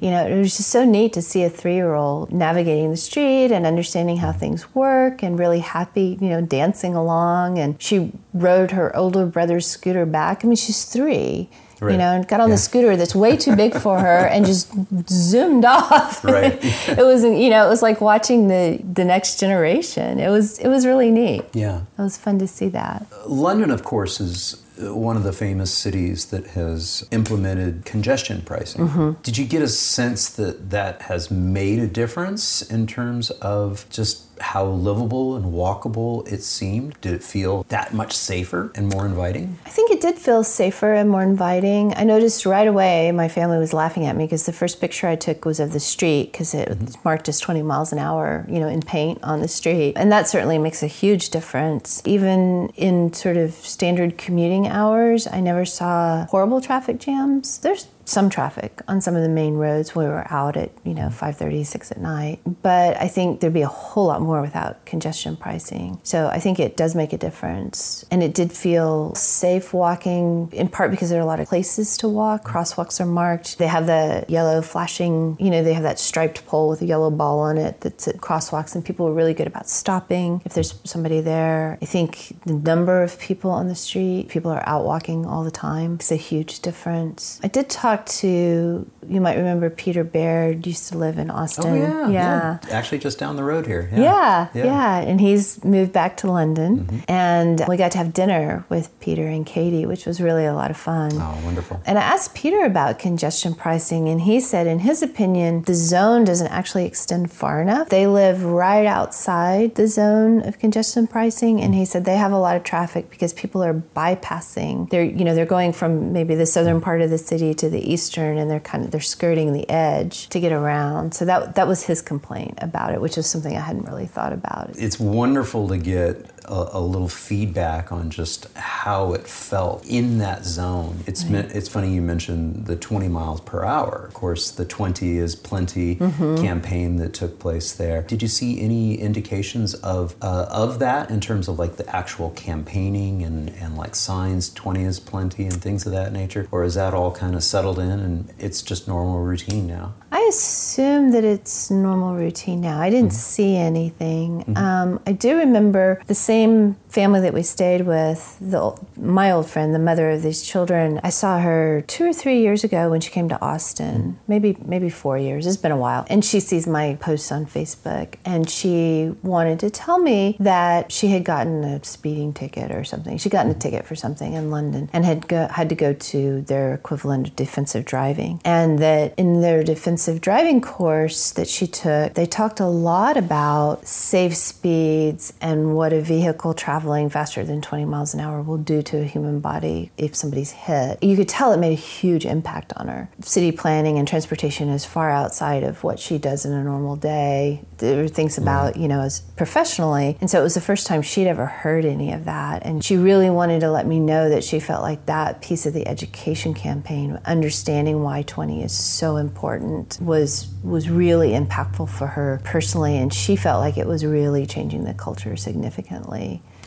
You 0.00 0.10
know, 0.10 0.26
it 0.26 0.38
was 0.38 0.56
just 0.56 0.70
so 0.70 0.84
neat 0.84 1.12
to 1.12 1.22
see 1.22 1.42
a 1.42 1.50
three 1.50 1.74
year 1.74 1.94
old 1.94 2.32
navigating 2.32 2.90
the 2.90 2.96
street 2.96 3.52
and 3.52 3.66
understanding 3.66 4.16
how 4.16 4.32
things 4.32 4.74
work 4.74 5.22
and 5.22 5.38
really 5.38 5.58
happy, 5.60 6.16
you 6.20 6.28
know, 6.30 6.40
dancing 6.40 6.94
along. 6.94 7.58
And 7.58 7.80
she 7.82 8.12
rode 8.32 8.70
her 8.70 8.96
older 8.96 9.26
brother's 9.26 9.66
scooter 9.66 10.06
back. 10.06 10.42
I 10.42 10.48
mean, 10.48 10.56
she's 10.56 10.84
three. 10.84 11.50
Right. 11.80 11.92
You 11.92 11.98
know, 11.98 12.12
and 12.12 12.26
got 12.28 12.40
on 12.40 12.48
Yeah. 12.48 12.54
the 12.56 12.58
scooter 12.60 12.96
that's 12.96 13.14
way 13.14 13.36
too 13.36 13.56
big 13.56 13.74
for 13.74 13.98
her 13.98 14.18
and 14.32 14.44
just 14.46 14.70
zoomed 15.10 15.64
off. 15.64 16.22
Right. 16.30 16.58
it 16.88 17.04
was, 17.04 17.22
you 17.24 17.50
know, 17.50 17.66
it 17.66 17.70
was 17.70 17.82
like 17.82 18.00
watching 18.00 18.48
the 18.48 18.78
the 18.94 19.04
next 19.04 19.40
generation. 19.40 20.18
It 20.20 20.28
was 20.28 20.58
it 20.58 20.68
was 20.68 20.86
really 20.86 21.10
neat. 21.10 21.44
Yeah. 21.52 21.80
It 21.98 22.02
was 22.02 22.16
fun 22.16 22.38
to 22.38 22.46
see 22.46 22.68
that. 22.68 23.06
London, 23.26 23.70
of 23.70 23.82
course, 23.82 24.20
is 24.20 24.62
uh, 24.82 24.94
one 24.94 25.16
of 25.16 25.22
the 25.24 25.32
famous 25.32 25.72
cities 25.72 26.26
that 26.26 26.48
has 26.48 27.06
implemented 27.10 27.84
congestion 27.84 28.42
pricing. 28.42 28.86
Mm-hmm. 28.88 29.20
Did 29.22 29.38
you 29.38 29.46
get 29.46 29.62
a 29.62 29.68
sense 29.68 30.28
that 30.30 30.70
that 30.70 31.02
has 31.02 31.30
made 31.30 31.78
a 31.78 31.86
difference 31.86 32.62
in 32.62 32.86
terms 32.86 33.30
of 33.42 33.86
just 33.90 34.24
how 34.40 34.64
livable 34.64 35.36
and 35.36 35.46
walkable 35.46 36.26
it 36.30 36.42
seemed? 36.42 37.00
Did 37.00 37.12
it 37.14 37.22
feel 37.22 37.64
that 37.68 37.92
much 37.92 38.12
safer 38.12 38.72
and 38.74 38.88
more 38.88 39.06
inviting? 39.06 39.58
I 39.66 39.70
think 39.70 39.90
it 39.90 40.00
did 40.00 40.18
feel 40.18 40.44
safer 40.44 40.92
and 40.92 41.10
more 41.10 41.22
inviting. 41.22 41.94
I 41.94 42.04
noticed 42.04 42.46
right 42.46 42.66
away 42.66 43.12
my 43.12 43.28
family 43.28 43.58
was 43.58 43.72
laughing 43.72 44.06
at 44.06 44.16
me 44.16 44.24
because 44.24 44.46
the 44.46 44.52
first 44.52 44.80
picture 44.80 45.06
I 45.06 45.16
took 45.16 45.44
was 45.44 45.60
of 45.60 45.72
the 45.72 45.80
street 45.80 46.32
because 46.32 46.54
it 46.54 46.68
mm-hmm. 46.68 46.84
was 46.84 47.04
marked 47.04 47.28
as 47.28 47.40
20 47.40 47.62
miles 47.62 47.92
an 47.92 47.98
hour, 47.98 48.46
you 48.48 48.60
know, 48.60 48.68
in 48.68 48.82
paint 48.82 49.22
on 49.22 49.40
the 49.40 49.48
street. 49.48 49.94
And 49.96 50.10
that 50.12 50.28
certainly 50.28 50.58
makes 50.58 50.82
a 50.82 50.86
huge 50.86 51.30
difference. 51.30 52.02
Even 52.04 52.68
in 52.76 53.12
sort 53.12 53.36
of 53.36 53.52
standard 53.52 54.18
commuting 54.18 54.66
hours, 54.66 55.26
I 55.26 55.40
never 55.40 55.64
saw 55.64 56.26
horrible 56.26 56.60
traffic 56.60 56.98
jams. 56.98 57.58
There's 57.58 57.86
some 58.10 58.28
traffic 58.28 58.82
on 58.88 59.00
some 59.00 59.14
of 59.16 59.22
the 59.22 59.28
main 59.28 59.54
roads 59.54 59.94
we 59.94 60.04
were 60.04 60.26
out 60.30 60.56
at 60.56 60.70
you 60.84 60.94
know 60.94 61.08
mm-hmm. 61.08 61.44
5.30 61.44 61.66
6 61.66 61.92
at 61.92 62.00
night. 62.00 62.40
But 62.62 63.00
i 63.00 63.08
think 63.08 63.40
there'd 63.40 63.52
be 63.52 63.62
a 63.62 63.68
whole 63.68 64.06
lot 64.06 64.20
more 64.20 64.40
without 64.40 64.84
congestion 64.84 65.36
pricing. 65.36 66.00
So 66.02 66.28
i 66.28 66.38
think 66.38 66.58
it 66.58 66.76
does 66.76 66.94
make 66.94 67.12
a 67.12 67.18
difference. 67.18 68.04
And 68.10 68.22
it 68.22 68.34
did 68.34 68.52
feel 68.52 69.14
safe 69.14 69.72
walking 69.72 70.50
in 70.52 70.68
part 70.68 70.90
because 70.90 71.10
there 71.10 71.20
are 71.20 71.22
a 71.22 71.26
lot 71.26 71.40
of 71.40 71.48
places 71.48 71.96
to 71.98 72.08
walk. 72.08 72.42
Mm-hmm. 72.42 72.56
Crosswalks 72.56 73.00
are 73.00 73.06
marked. 73.06 73.58
They 73.58 73.66
have 73.66 73.86
the 73.86 74.24
yellow 74.28 74.62
flashing 74.62 75.36
you 75.38 75.50
know 75.50 75.62
they 75.62 75.74
have 75.74 75.84
that 75.84 75.98
striped 75.98 76.46
pole 76.46 76.68
with 76.68 76.82
a 76.82 76.86
yellow 76.86 77.10
ball 77.10 77.38
on 77.40 77.56
it 77.58 77.80
that's 77.80 78.08
at 78.08 78.16
crosswalks 78.16 78.74
and 78.74 78.84
people 78.84 79.06
are 79.06 79.12
really 79.12 79.34
good 79.34 79.46
about 79.46 79.68
stopping. 79.68 80.42
If 80.44 80.54
there's 80.54 80.74
somebody 80.84 81.20
there 81.20 81.78
i 81.80 81.84
think 81.84 82.36
the 82.44 82.54
number 82.54 83.02
of 83.02 83.18
people 83.18 83.50
on 83.50 83.68
the 83.68 83.74
street 83.74 84.28
people 84.28 84.50
are 84.50 84.66
out 84.66 84.84
walking 84.84 85.26
all 85.26 85.44
the 85.44 85.50
time 85.50 85.94
It's 85.94 86.10
a 86.10 86.16
huge 86.16 86.60
difference. 86.60 87.40
I 87.42 87.48
did 87.48 87.68
talk 87.68 87.99
to 88.06 88.90
you 89.08 89.20
might 89.20 89.36
remember 89.36 89.70
peter 89.70 90.04
baird 90.04 90.66
used 90.66 90.88
to 90.88 90.98
live 90.98 91.18
in 91.18 91.30
austin 91.30 91.60
Oh, 91.70 91.74
yeah. 91.74 92.08
Yeah. 92.08 92.58
Actually, 92.70 92.98
just 92.98 93.18
down 93.18 93.36
the 93.36 93.44
road 93.44 93.66
here. 93.66 93.88
Yeah, 93.92 94.48
yeah, 94.54 95.00
And 95.00 95.20
he's 95.20 95.62
moved 95.64 95.92
back 95.92 96.16
to 96.18 96.30
London. 96.30 96.80
Mm-hmm. 96.80 96.98
And 97.08 97.64
we 97.68 97.76
got 97.76 97.92
to 97.92 97.98
have 97.98 98.12
dinner 98.12 98.64
with 98.68 98.88
Peter 99.00 99.26
and 99.26 99.46
Katie, 99.46 99.86
which 99.86 100.06
was 100.06 100.20
really 100.20 100.46
a 100.46 100.54
lot 100.54 100.70
of 100.70 100.76
fun. 100.76 101.12
Oh, 101.14 101.40
wonderful. 101.44 101.80
And 101.86 101.98
I 101.98 102.02
asked 102.02 102.34
Peter 102.34 102.64
about 102.64 102.98
congestion 102.98 103.54
pricing, 103.54 104.08
and 104.08 104.22
he 104.22 104.40
said, 104.40 104.66
in 104.66 104.80
his 104.80 105.02
opinion, 105.02 105.62
the 105.62 105.74
zone 105.74 106.24
doesn't 106.24 106.48
actually 106.48 106.86
extend 106.86 107.32
far 107.32 107.60
enough. 107.60 107.88
They 107.88 108.06
live 108.06 108.44
right 108.44 108.86
outside 108.86 109.74
the 109.74 109.86
zone 109.86 110.42
of 110.46 110.58
congestion 110.58 111.06
pricing, 111.06 111.60
and 111.60 111.74
he 111.74 111.84
said 111.84 112.04
they 112.04 112.16
have 112.16 112.32
a 112.32 112.38
lot 112.38 112.56
of 112.56 112.64
traffic 112.64 113.10
because 113.10 113.32
people 113.32 113.62
are 113.62 113.74
bypassing. 113.74 114.88
They're, 114.90 115.04
you 115.04 115.24
know, 115.24 115.34
they're 115.34 115.46
going 115.46 115.72
from 115.72 116.12
maybe 116.12 116.34
the 116.34 116.46
southern 116.46 116.80
part 116.80 117.00
of 117.02 117.10
the 117.10 117.18
city 117.18 117.54
to 117.54 117.68
the 117.68 117.80
eastern, 117.92 118.38
and 118.38 118.50
they're 118.50 118.60
kind 118.60 118.84
of 118.84 118.90
they're 118.90 118.99
skirting 119.00 119.52
the 119.52 119.68
edge 119.68 120.28
to 120.28 120.40
get 120.40 120.52
around. 120.52 121.14
So 121.14 121.24
that 121.24 121.54
that 121.54 121.66
was 121.66 121.84
his 121.84 122.02
complaint 122.02 122.58
about 122.62 122.92
it, 122.92 123.00
which 123.00 123.18
is 123.18 123.26
something 123.26 123.56
I 123.56 123.60
hadn't 123.60 123.86
really 123.86 124.06
thought 124.06 124.32
about. 124.32 124.70
It's 124.76 124.98
wonderful 124.98 125.68
to 125.68 125.78
get 125.78 126.26
a, 126.50 126.78
a 126.78 126.80
little 126.80 127.08
feedback 127.08 127.92
on 127.92 128.10
just 128.10 128.46
how 128.56 129.12
it 129.14 129.26
felt 129.26 129.84
in 129.86 130.18
that 130.18 130.44
zone. 130.44 131.04
It's 131.06 131.24
meant, 131.24 131.52
it's 131.52 131.68
funny 131.68 131.94
you 131.94 132.02
mentioned 132.02 132.66
the 132.66 132.76
20 132.76 133.08
miles 133.08 133.40
per 133.40 133.64
hour. 133.64 134.04
Of 134.08 134.14
course, 134.14 134.50
the 134.50 134.64
20 134.64 135.18
is 135.18 135.36
plenty 135.36 135.96
campaign 135.96 136.96
that 136.96 137.14
took 137.14 137.38
place 137.38 137.72
there. 137.72 138.02
Did 138.02 138.22
you 138.22 138.28
see 138.28 138.60
any 138.60 138.96
indications 138.96 139.74
of 139.74 140.16
uh, 140.22 140.46
of 140.50 140.78
that 140.80 141.10
in 141.10 141.20
terms 141.20 141.48
of 141.48 141.58
like 141.58 141.76
the 141.76 141.88
actual 141.94 142.30
campaigning 142.30 143.22
and 143.22 143.50
and 143.50 143.76
like 143.76 143.94
signs 143.94 144.52
20 144.52 144.84
is 144.84 145.00
plenty 145.00 145.44
and 145.44 145.62
things 145.62 145.86
of 145.86 145.92
that 145.92 146.12
nature, 146.12 146.48
or 146.50 146.64
is 146.64 146.74
that 146.74 146.94
all 146.94 147.12
kind 147.12 147.34
of 147.34 147.42
settled 147.42 147.78
in 147.78 148.00
and 148.06 148.32
it's 148.38 148.62
just 148.62 148.88
normal 148.88 149.20
routine 149.20 149.66
now? 149.66 149.94
I 150.12 150.26
assume 150.28 151.12
that 151.12 151.24
it's 151.24 151.70
normal 151.70 152.14
routine 152.16 152.60
now. 152.60 152.80
I 152.80 152.90
didn't 152.90 153.12
see 153.12 153.56
anything. 153.56 154.44
Um, 154.56 155.00
I 155.06 155.12
do 155.12 155.36
remember 155.38 156.00
the 156.06 156.14
same 156.14 156.39
family 156.88 157.20
that 157.20 157.34
we 157.34 157.42
stayed 157.42 157.82
with, 157.82 158.36
the, 158.40 158.76
my 158.96 159.30
old 159.30 159.48
friend, 159.48 159.74
the 159.74 159.78
mother 159.78 160.10
of 160.10 160.22
these 160.22 160.42
children. 160.42 161.00
I 161.02 161.10
saw 161.10 161.40
her 161.40 161.84
two 161.86 162.06
or 162.06 162.12
three 162.12 162.40
years 162.40 162.64
ago 162.64 162.90
when 162.90 163.00
she 163.00 163.10
came 163.10 163.28
to 163.28 163.40
Austin, 163.40 164.18
maybe 164.26 164.56
maybe 164.64 164.90
four 164.90 165.18
years. 165.18 165.46
It's 165.46 165.56
been 165.56 165.72
a 165.72 165.76
while. 165.76 166.06
And 166.08 166.24
she 166.24 166.40
sees 166.40 166.66
my 166.66 166.96
posts 167.00 167.32
on 167.32 167.46
Facebook, 167.46 168.14
and 168.24 168.48
she 168.48 169.12
wanted 169.22 169.60
to 169.60 169.70
tell 169.70 169.98
me 169.98 170.36
that 170.40 170.92
she 170.92 171.08
had 171.08 171.24
gotten 171.24 171.64
a 171.64 171.84
speeding 171.84 172.32
ticket 172.32 172.70
or 172.70 172.84
something. 172.84 173.18
She'd 173.18 173.32
gotten 173.32 173.50
a 173.50 173.54
ticket 173.54 173.86
for 173.86 173.94
something 173.94 174.32
in 174.34 174.50
London 174.50 174.88
and 174.92 175.04
had 175.04 175.28
go, 175.28 175.48
had 175.48 175.68
to 175.68 175.74
go 175.74 175.92
to 175.92 176.42
their 176.42 176.74
equivalent 176.74 177.28
of 177.28 177.36
defensive 177.36 177.84
driving, 177.84 178.40
and 178.44 178.78
that 178.78 179.14
in 179.16 179.40
their 179.40 179.62
defensive 179.62 180.20
driving 180.20 180.60
course 180.60 181.32
that 181.32 181.48
she 181.48 181.66
took, 181.66 182.14
they 182.14 182.26
talked 182.26 182.60
a 182.60 182.66
lot 182.66 183.16
about 183.16 183.86
safe 183.86 184.36
speeds 184.36 185.32
and 185.40 185.74
what 185.74 185.92
a 185.92 186.00
vehicle 186.00 186.19
traveling 186.54 187.10
faster 187.10 187.44
than 187.44 187.60
20 187.60 187.84
miles 187.84 188.14
an 188.14 188.20
hour 188.20 188.42
will 188.42 188.58
do 188.58 188.82
to 188.82 188.98
a 188.98 189.04
human 189.04 189.40
body 189.40 189.90
if 189.96 190.14
somebody's 190.14 190.52
hit. 190.52 191.02
You 191.02 191.16
could 191.16 191.28
tell 191.28 191.52
it 191.52 191.58
made 191.58 191.72
a 191.72 191.80
huge 191.80 192.26
impact 192.26 192.72
on 192.76 192.88
her. 192.88 193.08
City 193.20 193.52
planning 193.52 193.98
and 193.98 194.06
transportation 194.06 194.68
is 194.68 194.84
far 194.84 195.10
outside 195.10 195.62
of 195.62 195.82
what 195.82 195.98
she 195.98 196.18
does 196.18 196.44
in 196.44 196.52
a 196.52 196.62
normal 196.62 196.96
day. 196.96 197.62
There 197.78 198.04
are 198.04 198.08
things 198.08 198.36
mm. 198.36 198.42
about, 198.42 198.76
you 198.76 198.88
know, 198.88 199.00
as 199.00 199.20
professionally. 199.20 200.16
And 200.20 200.30
so 200.30 200.40
it 200.40 200.42
was 200.42 200.54
the 200.54 200.60
first 200.60 200.86
time 200.86 201.02
she'd 201.02 201.26
ever 201.26 201.46
heard 201.46 201.84
any 201.84 202.12
of 202.12 202.24
that. 202.26 202.64
And 202.64 202.84
she 202.84 202.96
really 202.96 203.30
wanted 203.30 203.60
to 203.60 203.70
let 203.70 203.86
me 203.86 203.98
know 203.98 204.28
that 204.28 204.44
she 204.44 204.60
felt 204.60 204.82
like 204.82 205.06
that 205.06 205.40
piece 205.40 205.66
of 205.66 205.72
the 205.72 205.86
education 205.88 206.54
campaign, 206.54 207.18
understanding 207.24 208.02
why 208.02 208.22
20 208.22 208.62
is 208.62 208.72
so 208.72 209.16
important, 209.16 209.98
was 210.00 210.48
was 210.62 210.90
really 210.90 211.30
impactful 211.30 211.88
for 211.88 212.06
her 212.06 212.40
personally. 212.44 212.96
And 212.98 213.12
she 213.12 213.34
felt 213.34 213.60
like 213.60 213.78
it 213.78 213.86
was 213.86 214.04
really 214.04 214.44
changing 214.44 214.84
the 214.84 214.92
culture 214.92 215.36
significantly. 215.36 216.09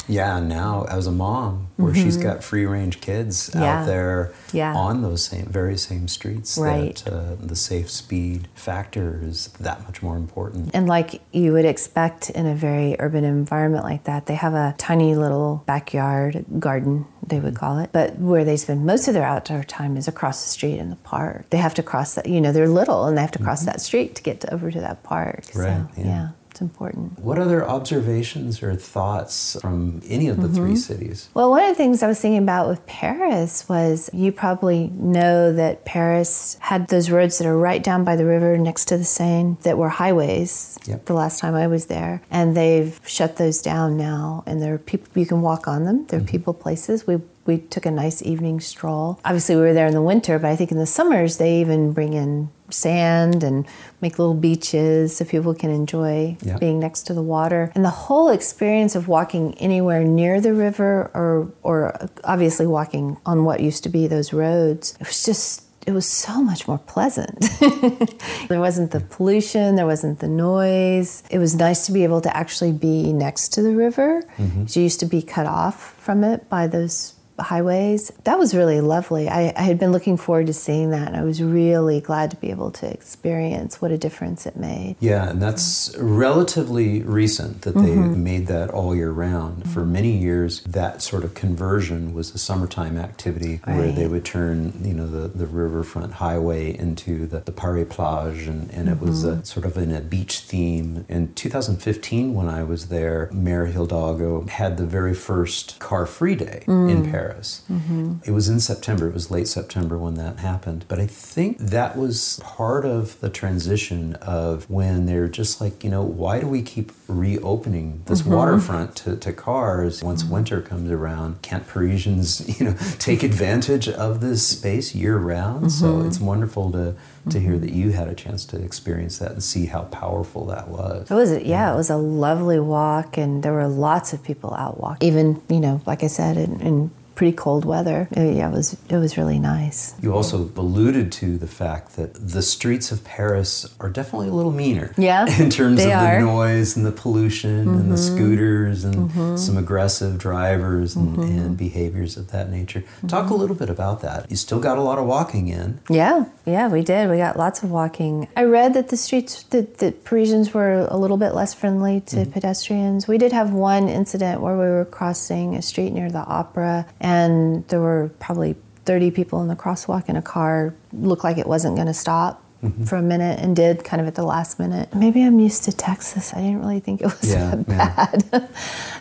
Yeah, 0.06 0.41
now 0.41 0.86
as 0.89 1.08
a 1.08 1.12
mom, 1.12 1.67
where 1.77 1.95
she's 1.95 2.17
got 2.17 2.43
free 2.43 2.65
range 2.65 2.99
kids 2.99 3.49
Mm-hmm. 3.49 3.62
Yeah. 3.62 3.79
out 3.82 3.86
there 3.88 4.34
Yeah. 4.51 4.75
on 4.75 5.01
those 5.01 5.23
same 5.23 5.45
very 5.45 5.77
same 5.77 6.10
streets, 6.10 6.58
Right. 6.58 6.97
that 7.06 7.13
uh, 7.13 7.36
the 7.39 7.56
safe 7.56 7.89
speed 7.89 8.49
factor 8.53 9.21
is 9.23 9.47
that 9.62 9.82
much 9.86 10.01
more 10.03 10.17
important. 10.17 10.71
And 10.73 10.88
like 10.89 11.21
you 11.32 11.53
would 11.53 11.63
expect 11.63 12.29
in 12.32 12.45
a 12.45 12.53
very 12.56 12.97
urban 12.99 13.23
environment 13.23 13.86
like 13.86 14.03
that, 14.03 14.25
they 14.25 14.36
have 14.36 14.53
a 14.53 14.75
tiny 14.77 15.15
little 15.15 15.63
backyard 15.65 16.43
garden, 16.60 17.06
they 17.25 17.39
would 17.39 17.56
call 17.56 17.79
it. 17.79 17.91
But 17.93 18.19
where 18.19 18.43
they 18.43 18.58
spend 18.58 18.86
most 18.86 19.08
of 19.08 19.13
their 19.13 19.23
outdoor 19.25 19.63
time 19.63 19.95
is 19.95 20.10
across 20.10 20.43
the 20.43 20.49
street 20.49 20.79
in 20.79 20.89
the 20.89 20.97
park. 20.97 21.49
They 21.49 21.60
have 21.60 21.75
to 21.75 21.84
cross 21.84 22.15
that, 22.15 22.25
you 22.25 22.41
know, 22.41 22.51
they're 22.51 22.67
little 22.67 23.06
and 23.06 23.15
they 23.17 23.21
have 23.21 23.32
to 23.32 23.43
cross 23.43 23.63
that 23.63 23.79
street 23.79 24.15
to 24.15 24.21
get 24.23 24.41
to, 24.41 24.53
over 24.53 24.69
to 24.69 24.82
that 24.82 25.03
park. 25.03 25.43
Mm-hmm. 25.45 25.60
Right, 25.60 25.86
So, 25.95 26.01
yeah. 26.01 26.06
yeah. 26.08 26.29
It's 26.53 26.61
important. 26.61 27.17
What 27.17 27.39
other 27.39 27.67
observations 27.67 28.61
or 28.61 28.75
thoughts 28.75 29.57
from 29.59 30.01
any 30.07 30.27
of 30.27 30.39
the 30.39 30.47
three 30.47 30.73
Mm-hmm. 30.73 30.75
cities? 30.75 31.29
Well, 31.33 31.49
one 31.49 31.63
of 31.63 31.69
the 31.69 31.75
things 31.75 32.03
I 32.03 32.07
was 32.07 32.19
thinking 32.21 32.43
about 32.43 32.67
with 32.69 32.85
Paris 32.85 33.67
was 33.67 34.07
you 34.13 34.31
probably 34.31 34.89
know 34.93 35.51
that 35.51 35.83
Paris 35.83 36.57
had 36.61 36.89
those 36.89 37.09
roads 37.09 37.39
that 37.39 37.47
are 37.47 37.57
right 37.57 37.83
down 37.83 38.03
by 38.03 38.15
the 38.15 38.25
river 38.25 38.55
next 38.57 38.85
to 38.89 38.97
the 38.97 39.03
Seine 39.03 39.57
that 39.63 39.77
were 39.79 39.89
highways 39.89 40.77
Yep. 40.85 41.05
the 41.05 41.13
last 41.13 41.39
time 41.39 41.55
I 41.55 41.65
was 41.65 41.87
there. 41.87 42.21
And 42.29 42.55
they've 42.55 42.99
shut 43.03 43.37
those 43.37 43.61
down 43.61 43.97
now. 43.97 44.43
And 44.45 44.61
there 44.61 44.75
are 44.75 44.77
people, 44.77 45.07
you 45.19 45.25
can 45.25 45.41
walk 45.41 45.67
on 45.67 45.85
them. 45.85 46.05
There 46.07 46.19
are 46.19 46.23
people 46.23 46.53
places. 46.53 47.07
We 47.07 47.17
we 47.45 47.57
took 47.57 47.85
a 47.85 47.91
nice 47.91 48.23
evening 48.23 48.61
stroll. 48.61 49.19
Obviously, 49.25 49.55
we 49.57 49.61
were 49.63 49.73
there 49.73 49.87
in 49.87 49.93
the 49.93 50.01
winter, 50.01 50.39
but 50.39 50.49
I 50.49 50.55
think 50.55 50.71
in 50.71 50.77
the 50.77 50.85
summers 50.85 51.39
they 51.39 51.59
even 51.59 51.91
bring 51.91 52.13
in 52.13 52.47
sand 52.73 53.43
and 53.43 53.65
make 54.01 54.19
little 54.19 54.33
beaches 54.33 55.15
so 55.17 55.25
people 55.25 55.53
can 55.53 55.69
enjoy 55.69 56.36
Yeah. 56.41 56.57
being 56.57 56.79
next 56.79 57.03
to 57.07 57.13
the 57.13 57.21
water. 57.21 57.71
And 57.75 57.86
the 57.86 57.89
whole 57.89 58.29
experience 58.29 58.95
of 58.95 59.07
walking 59.07 59.55
anywhere 59.59 60.03
near 60.03 60.41
the 60.41 60.53
river 60.53 61.09
or 61.13 61.51
or 61.63 62.09
obviously 62.23 62.67
walking 62.67 63.17
on 63.25 63.45
what 63.45 63.59
used 63.59 63.83
to 63.83 63.89
be 63.89 64.07
those 64.07 64.33
roads, 64.33 64.95
it 64.99 65.07
was 65.07 65.23
just 65.25 65.62
it 65.86 65.91
was 65.91 66.05
so 66.05 66.41
much 66.41 66.65
more 66.65 66.77
pleasant. 66.77 67.41
there 68.47 68.59
wasn't 68.62 68.91
the 68.91 69.01
pollution, 69.01 69.75
there 69.75 69.86
wasn't 69.86 70.19
the 70.19 70.29
noise. 70.29 71.23
It 71.29 71.39
was 71.39 71.55
nice 71.55 71.86
to 71.88 71.91
be 71.91 72.03
able 72.05 72.21
to 72.21 72.36
actually 72.36 72.71
be 72.71 73.12
next 73.12 73.49
to 73.53 73.62
the 73.62 73.75
river. 73.75 74.23
Mm-hmm. 74.38 74.63
You 74.69 74.83
used 74.83 75.01
to 75.01 75.05
be 75.05 75.21
cut 75.21 75.45
off 75.45 75.93
from 75.99 76.23
it 76.23 76.47
by 76.49 76.67
those 76.67 77.12
highways. 77.39 78.11
That 78.23 78.37
was 78.37 78.55
really 78.55 78.81
lovely. 78.81 79.27
I, 79.27 79.53
I, 79.55 79.63
had 79.63 79.79
been 79.79 79.91
looking 79.91 80.17
forward 80.17 80.47
to 80.47 80.53
seeing 80.53 80.91
that, 80.91 81.07
and 81.07 81.17
I 81.17 81.23
was 81.23 81.41
really 81.41 81.99
glad 81.99 82.31
to 82.31 82.37
be 82.37 82.51
able 82.51 82.71
to 82.71 82.91
experience 82.91 83.81
what 83.81 83.91
a 83.91 83.97
difference 83.97 84.45
it 84.45 84.55
made. 84.55 84.95
Yeah, 84.99 85.29
and 85.29 85.41
that's 85.41 85.95
relatively 85.97 87.01
recent 87.01 87.63
that 87.63 87.73
they 87.73 87.81
mm-hmm. 87.81 88.23
made 88.23 88.47
that 88.47 88.69
all 88.69 88.95
year 88.95 89.11
round. 89.11 89.69
For 89.71 89.83
many 89.83 90.11
years, 90.11 90.61
that 90.61 91.01
sort 91.01 91.23
of 91.23 91.33
conversion 91.33 92.13
was 92.13 92.33
a 92.35 92.37
summertime 92.37 92.97
activity 92.97 93.61
right. 93.65 93.77
where 93.77 93.91
they 93.91 94.07
would 94.07 94.25
turn, 94.25 94.73
you 94.83 94.93
know, 94.93 95.07
the, 95.07 95.27
the 95.27 95.47
riverfront 95.47 96.13
highway 96.13 96.77
into 96.77 97.25
the, 97.25 97.39
the 97.39 97.51
Paris 97.51 97.87
Plage, 97.89 98.47
and, 98.47 98.69
and 98.71 98.87
mm-hmm. 98.87 98.89
it 98.89 98.99
was 98.99 99.23
a, 99.23 99.31
mm-hmm. 99.31 99.43
sort 99.43 99.65
of 99.65 99.77
in 99.77 99.91
a 99.91 100.01
beach 100.01 100.39
theme. 100.39 101.05
In 101.09 101.33
2015, 101.33 102.33
when 102.35 102.47
I 102.47 102.63
was 102.63 102.89
there, 102.89 103.29
Mayor 103.33 103.65
Hidalgo 103.65 104.45
had 104.45 104.77
the 104.77 104.85
very 104.85 105.15
first 105.15 105.79
car-free 105.79 106.35
day 106.35 106.63
mm. 106.67 106.91
in 106.91 107.09
Paris. 107.09 107.22
Paris. 107.23 107.63
Mm-hmm. 107.71 108.15
It 108.25 108.31
was 108.31 108.49
in 108.49 108.59
September, 108.59 109.07
it 109.07 109.13
was 109.13 109.31
late 109.31 109.47
September 109.47 109.97
when 109.97 110.15
that 110.15 110.39
happened. 110.39 110.86
But 110.88 110.99
I 110.99 111.07
think 111.07 111.57
that 111.57 111.97
was 111.97 112.39
part 112.43 112.86
of 112.86 113.19
the 113.21 113.29
transition 113.29 114.15
of 114.15 114.69
when 114.69 115.05
they're 115.05 115.29
just 115.29 115.62
like, 115.62 115.83
you 115.83 115.89
know, 115.89 116.03
why 116.03 116.39
do 116.39 116.47
we 116.47 116.62
keep 116.62 116.91
reopening 117.07 118.01
this 118.05 118.21
mm-hmm. 118.21 118.33
waterfront 118.33 118.95
to, 118.97 119.15
to 119.15 119.31
cars 119.31 120.03
once 120.03 120.23
mm-hmm. 120.23 120.33
winter 120.33 120.62
comes 120.62 120.91
around? 120.91 121.41
Can't 121.41 121.65
Parisians, 121.65 122.59
you 122.59 122.65
know, 122.65 122.75
take 122.99 123.23
advantage 123.23 123.88
of 123.88 124.19
this 124.19 124.45
space 124.45 124.93
year 124.93 125.17
round? 125.17 125.71
So 125.71 125.88
mm-hmm. 125.88 126.07
it's 126.07 126.19
wonderful 126.19 126.71
to 126.73 126.95
to 127.29 127.39
hear 127.39 127.57
that 127.57 127.71
you 127.71 127.91
had 127.91 128.07
a 128.07 128.13
chance 128.13 128.45
to 128.45 128.62
experience 128.62 129.19
that 129.19 129.31
and 129.31 129.43
see 129.43 129.67
how 129.67 129.83
powerful 129.83 130.45
that 130.47 130.67
was. 130.67 131.09
It 131.09 131.13
was, 131.13 131.31
yeah, 131.41 131.73
it 131.73 131.77
was 131.77 131.89
a 131.89 131.95
lovely 131.95 132.59
walk, 132.59 133.17
and 133.17 133.43
there 133.43 133.53
were 133.53 133.67
lots 133.67 134.12
of 134.12 134.21
people 134.23 134.53
out 134.53 134.79
walking. 134.79 135.07
Even, 135.07 135.41
you 135.49 135.62
know, 135.62 135.81
like 135.86 136.03
I 136.03 136.07
said, 136.07 136.36
in, 136.36 136.59
in 136.59 136.91
pretty 137.15 137.36
cold 137.36 137.65
weather. 137.65 138.08
Uh, 138.15 138.21
yeah, 138.21 138.49
it 138.49 138.52
was 138.52 138.78
it 138.89 138.97
was 138.97 139.17
really 139.17 139.39
nice. 139.39 139.93
You 140.02 140.13
also 140.13 140.52
alluded 140.56 141.12
to 141.13 141.38
the 141.38 141.47
fact 141.47 141.95
that 141.95 142.13
the 142.15 142.41
streets 142.41 142.91
of 142.91 143.04
Paris 143.04 143.73
are 143.80 143.89
definitely 143.89 144.30
a 144.30 144.34
little 144.34 144.52
meaner. 144.52 144.93
Yeah, 144.97 145.26
in 145.39 145.49
terms 145.49 145.84
of 145.84 145.91
are. 145.91 146.19
the 146.19 146.26
noise 146.26 146.76
and 146.76 146.86
the 146.86 146.91
pollution 146.91 147.65
mm-hmm. 147.65 147.80
and 147.80 147.91
the 147.91 147.95
mm-hmm. 147.95 148.15
scooters 148.15 148.84
and 148.84 149.10
mm-hmm. 149.10 149.36
some 149.36 149.58
aggressive 149.58 150.17
drivers 150.17 150.95
and, 150.95 151.17
mm-hmm. 151.17 151.39
and, 151.39 151.58
behaviors 151.58 152.17
of 152.17 152.32
that 152.32 152.49
nature. 152.49 152.84
Talk 153.08 153.26
a 153.26 153.28
mm-hmm. 153.28 153.36
little 153.36 153.56
bit 153.56 153.69
about 153.69 154.02
that. 154.02 154.30
You 154.30 154.36
still 154.36 154.60
got 154.60 154.78
a 154.78 154.82
lot 154.82 154.97
of 154.97 155.06
walking 155.06 155.47
in. 155.47 155.80
Yeah, 155.89 156.26
yeah, 156.45 156.67
we 156.67 156.82
did. 156.82 157.10
We 157.10 157.17
got 157.17 157.38
lots 157.38 157.63
of 157.63 157.71
walking. 157.71 158.28
I 158.36 158.43
read 158.43 158.73
that 158.73 158.89
the 158.89 158.97
streets 158.97 159.43
that, 159.43 159.78
that 159.78 160.04
Parisians 160.04 160.54
were 160.54 160.88
a 160.89 160.97
little 160.97 161.17
bit 161.17 161.34
less 161.34 161.54
friendly 161.54 162.02
to 162.02 162.17
mm-hmm. 162.17 162.32
pedestrians. 162.32 163.08
We 163.08 163.17
did 163.17 163.32
have 163.32 163.52
one 163.52 163.88
incident 163.88 164.41
where 164.41 164.56
we 164.56 164.65
were 164.65 164.86
crossing 164.86 165.56
a 165.56 165.62
street 165.62 165.91
near 165.91 166.10
the 166.10 166.26
opera 166.26 166.88
and 167.03 167.67
there 167.67 167.81
were 167.81 168.09
probably 168.19 168.55
30 168.85 169.11
people 169.11 169.41
in 169.41 169.47
the 169.47 169.55
crosswalk 169.55 170.05
and 170.07 170.17
a 170.17 170.21
car 170.21 170.73
looked 170.91 171.23
like 171.23 171.37
it 171.37 171.45
wasn't 171.45 171.75
going 171.75 171.87
to 171.87 171.93
stop 171.93 172.43
mm-hmm. 172.63 172.85
for 172.85 172.95
a 172.95 173.01
minute 173.01 173.39
and 173.39 173.55
did 173.55 173.83
kind 173.83 174.01
of 174.01 174.07
at 174.07 174.15
the 174.15 174.23
last 174.23 174.59
minute. 174.59 174.93
Maybe 174.95 175.21
I'm 175.21 175.39
used 175.39 175.63
to 175.65 175.71
Texas. 175.71 176.33
I 176.33 176.37
didn't 176.37 176.59
really 176.59 176.79
think 176.79 177.01
it 177.01 177.05
was 177.05 177.31
yeah, 177.31 177.55
that 177.55 177.67
bad. 177.67 178.23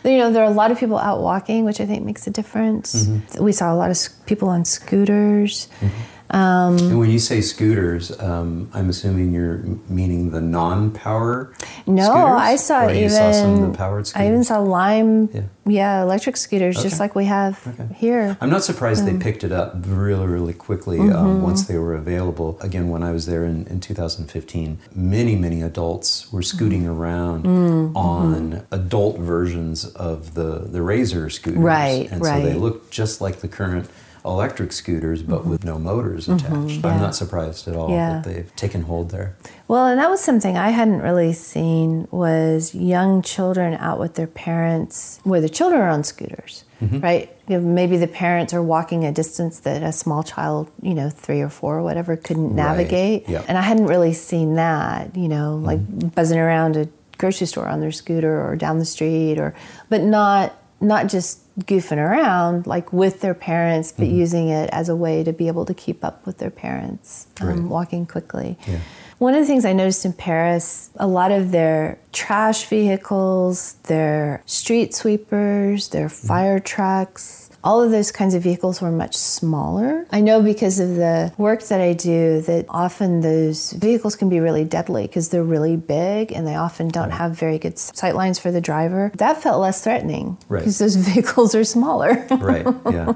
Yeah. 0.03 0.11
you 0.11 0.17
know, 0.17 0.31
there 0.31 0.43
are 0.43 0.51
a 0.51 0.53
lot 0.53 0.71
of 0.71 0.79
people 0.79 0.97
out 0.97 1.21
walking, 1.21 1.65
which 1.65 1.79
I 1.81 1.85
think 1.85 2.05
makes 2.05 2.27
a 2.27 2.31
difference. 2.31 3.05
Mm-hmm. 3.05 3.43
We 3.43 3.51
saw 3.51 3.73
a 3.73 3.75
lot 3.75 3.89
of 3.89 3.97
people 4.25 4.49
on 4.49 4.65
scooters. 4.65 5.67
Mm-hmm. 5.79 6.12
Um, 6.29 6.77
and 6.79 6.99
when 6.99 7.11
you 7.11 7.19
say 7.19 7.41
scooters, 7.41 8.17
um, 8.19 8.69
I'm 8.73 8.89
assuming 8.89 9.33
you're 9.33 9.57
meaning 9.87 10.31
the 10.31 10.41
non-power. 10.41 11.53
No, 11.85 12.03
scooters? 12.03 12.41
I 12.41 12.55
saw 12.55 12.85
or 12.85 12.93
even. 12.93 13.09
saw 13.09 13.31
some 13.31 13.63
of 13.63 13.71
the 13.71 13.77
powered 13.77 14.07
scooters? 14.07 14.25
I 14.25 14.29
even 14.29 14.43
saw 14.43 14.59
Lime. 14.59 15.29
Yeah. 15.33 15.41
Yeah, 15.65 16.03
electric 16.03 16.35
scooters, 16.35 16.77
okay. 16.77 16.89
just 16.89 16.99
like 16.99 17.15
we 17.15 17.25
have 17.25 17.65
okay. 17.65 17.93
here. 17.95 18.37
I'm 18.41 18.49
not 18.49 18.63
surprised 18.63 19.05
they 19.05 19.17
picked 19.17 19.45
it 19.45 19.53
up 19.53 19.73
really, 19.85 20.27
really 20.27 20.53
quickly 20.53 20.99
um, 20.99 21.07
mm-hmm. 21.07 21.17
um, 21.17 21.41
once 21.41 21.67
they 21.67 21.77
were 21.77 21.93
available. 21.93 22.57
Again, 22.59 22.89
when 22.89 23.01
I 23.01 23.11
was 23.13 23.27
there 23.27 23.45
in, 23.45 23.65
in 23.67 23.79
2015, 23.79 24.77
many, 24.93 25.35
many 25.37 25.61
adults 25.61 26.31
were 26.33 26.41
scooting 26.41 26.81
mm-hmm. 26.81 26.99
around 26.99 27.45
mm-hmm. 27.45 27.95
on 27.95 28.67
adult 28.71 29.19
versions 29.19 29.85
of 29.85 30.33
the 30.33 30.59
the 30.59 30.81
Razor 30.81 31.29
scooters, 31.29 31.61
right? 31.61 32.11
And 32.11 32.21
right. 32.21 32.43
so 32.43 32.49
they 32.49 32.55
looked 32.55 32.91
just 32.91 33.21
like 33.21 33.37
the 33.37 33.47
current 33.47 33.89
electric 34.25 34.71
scooters, 34.71 35.21
but 35.21 35.41
mm-hmm. 35.41 35.49
with 35.49 35.63
no 35.63 35.77
motors 35.77 36.27
mm-hmm. 36.27 36.35
attached. 36.35 36.53
Mm-hmm, 36.53 36.87
yeah. 36.87 36.93
I'm 36.93 37.01
not 37.01 37.15
surprised 37.15 37.67
at 37.67 37.75
all 37.75 37.89
yeah. 37.89 38.21
that 38.21 38.23
they've 38.23 38.55
taken 38.55 38.83
hold 38.83 39.11
there. 39.11 39.35
Well, 39.67 39.87
and 39.87 39.99
that 39.99 40.09
was 40.09 40.21
something 40.21 40.57
I 40.57 40.69
hadn't 40.69 41.01
really 41.01 41.33
seen 41.33 42.07
was 42.11 42.73
young 42.75 43.21
children 43.21 43.73
out 43.75 43.99
with 43.99 44.15
their 44.15 44.27
parents, 44.27 45.19
where 45.23 45.41
the 45.41 45.49
children 45.49 45.81
are 45.81 45.89
on 45.89 46.03
scooters, 46.03 46.63
mm-hmm. 46.81 46.99
right? 46.99 47.35
You 47.47 47.57
know, 47.59 47.65
maybe 47.65 47.97
the 47.97 48.07
parents 48.07 48.53
are 48.53 48.63
walking 48.63 49.03
a 49.03 49.11
distance 49.11 49.59
that 49.61 49.83
a 49.83 49.91
small 49.91 50.23
child, 50.23 50.71
you 50.81 50.93
know, 50.93 51.09
three 51.09 51.41
or 51.41 51.49
four 51.49 51.77
or 51.77 51.83
whatever, 51.83 52.15
couldn't 52.15 52.55
navigate. 52.55 53.23
Right. 53.23 53.33
Yep. 53.33 53.45
And 53.49 53.57
I 53.57 53.61
hadn't 53.61 53.87
really 53.87 54.13
seen 54.13 54.55
that, 54.55 55.15
you 55.15 55.27
know, 55.27 55.57
like 55.57 55.79
mm-hmm. 55.79 56.09
buzzing 56.09 56.39
around 56.39 56.77
a 56.77 56.87
grocery 57.17 57.47
store 57.47 57.67
on 57.67 57.79
their 57.79 57.91
scooter 57.91 58.41
or 58.45 58.55
down 58.55 58.79
the 58.79 58.85
street 58.85 59.37
or 59.37 59.53
but 59.89 60.01
not 60.01 60.57
not 60.83 61.07
just 61.07 61.39
goofing 61.59 61.97
around 61.97 62.67
like 62.67 62.91
with 62.91 63.21
their 63.21 63.33
parents 63.33 63.91
but 63.91 64.05
mm-hmm. 64.05 64.17
using 64.17 64.49
it 64.49 64.69
as 64.71 64.89
a 64.89 64.95
way 64.95 65.23
to 65.23 65.31
be 65.31 65.47
able 65.47 65.65
to 65.65 65.73
keep 65.73 66.03
up 66.03 66.25
with 66.25 66.37
their 66.39 66.49
parents 66.49 67.27
um, 67.41 67.47
right. 67.47 67.61
walking 67.61 68.05
quickly 68.05 68.57
yeah. 68.67 68.79
one 69.19 69.35
of 69.35 69.39
the 69.39 69.45
things 69.45 69.63
i 69.63 69.71
noticed 69.71 70.03
in 70.03 70.13
paris 70.13 70.89
a 70.97 71.05
lot 71.05 71.31
of 71.31 71.51
their 71.51 71.99
trash 72.11 72.65
vehicles 72.65 73.73
their 73.83 74.41
street 74.45 74.95
sweepers 74.95 75.89
their 75.89 76.07
mm-hmm. 76.07 76.27
fire 76.27 76.59
trucks 76.59 77.42
all 77.63 77.81
of 77.81 77.91
those 77.91 78.11
kinds 78.11 78.33
of 78.33 78.43
vehicles 78.43 78.81
were 78.81 78.91
much 78.91 79.15
smaller. 79.15 80.05
I 80.11 80.21
know 80.21 80.41
because 80.41 80.79
of 80.79 80.95
the 80.95 81.33
work 81.37 81.63
that 81.63 81.79
I 81.79 81.93
do 81.93 82.41
that 82.41 82.65
often 82.69 83.21
those 83.21 83.71
vehicles 83.71 84.15
can 84.15 84.29
be 84.29 84.39
really 84.39 84.65
deadly 84.65 85.07
because 85.07 85.29
they're 85.29 85.43
really 85.43 85.77
big 85.77 86.31
and 86.31 86.45
they 86.45 86.55
often 86.55 86.89
don't 86.89 87.11
have 87.11 87.37
very 87.37 87.57
good 87.57 87.79
sight 87.79 88.15
lines 88.15 88.39
for 88.39 88.51
the 88.51 88.61
driver. 88.61 89.11
That 89.15 89.41
felt 89.41 89.61
less 89.61 89.83
threatening 89.83 90.37
because 90.49 90.79
right. 90.79 90.85
those 90.85 90.95
vehicles 91.13 91.55
are 91.55 91.63
smaller. 91.63 92.25
right, 92.31 92.65
yeah. 92.91 93.13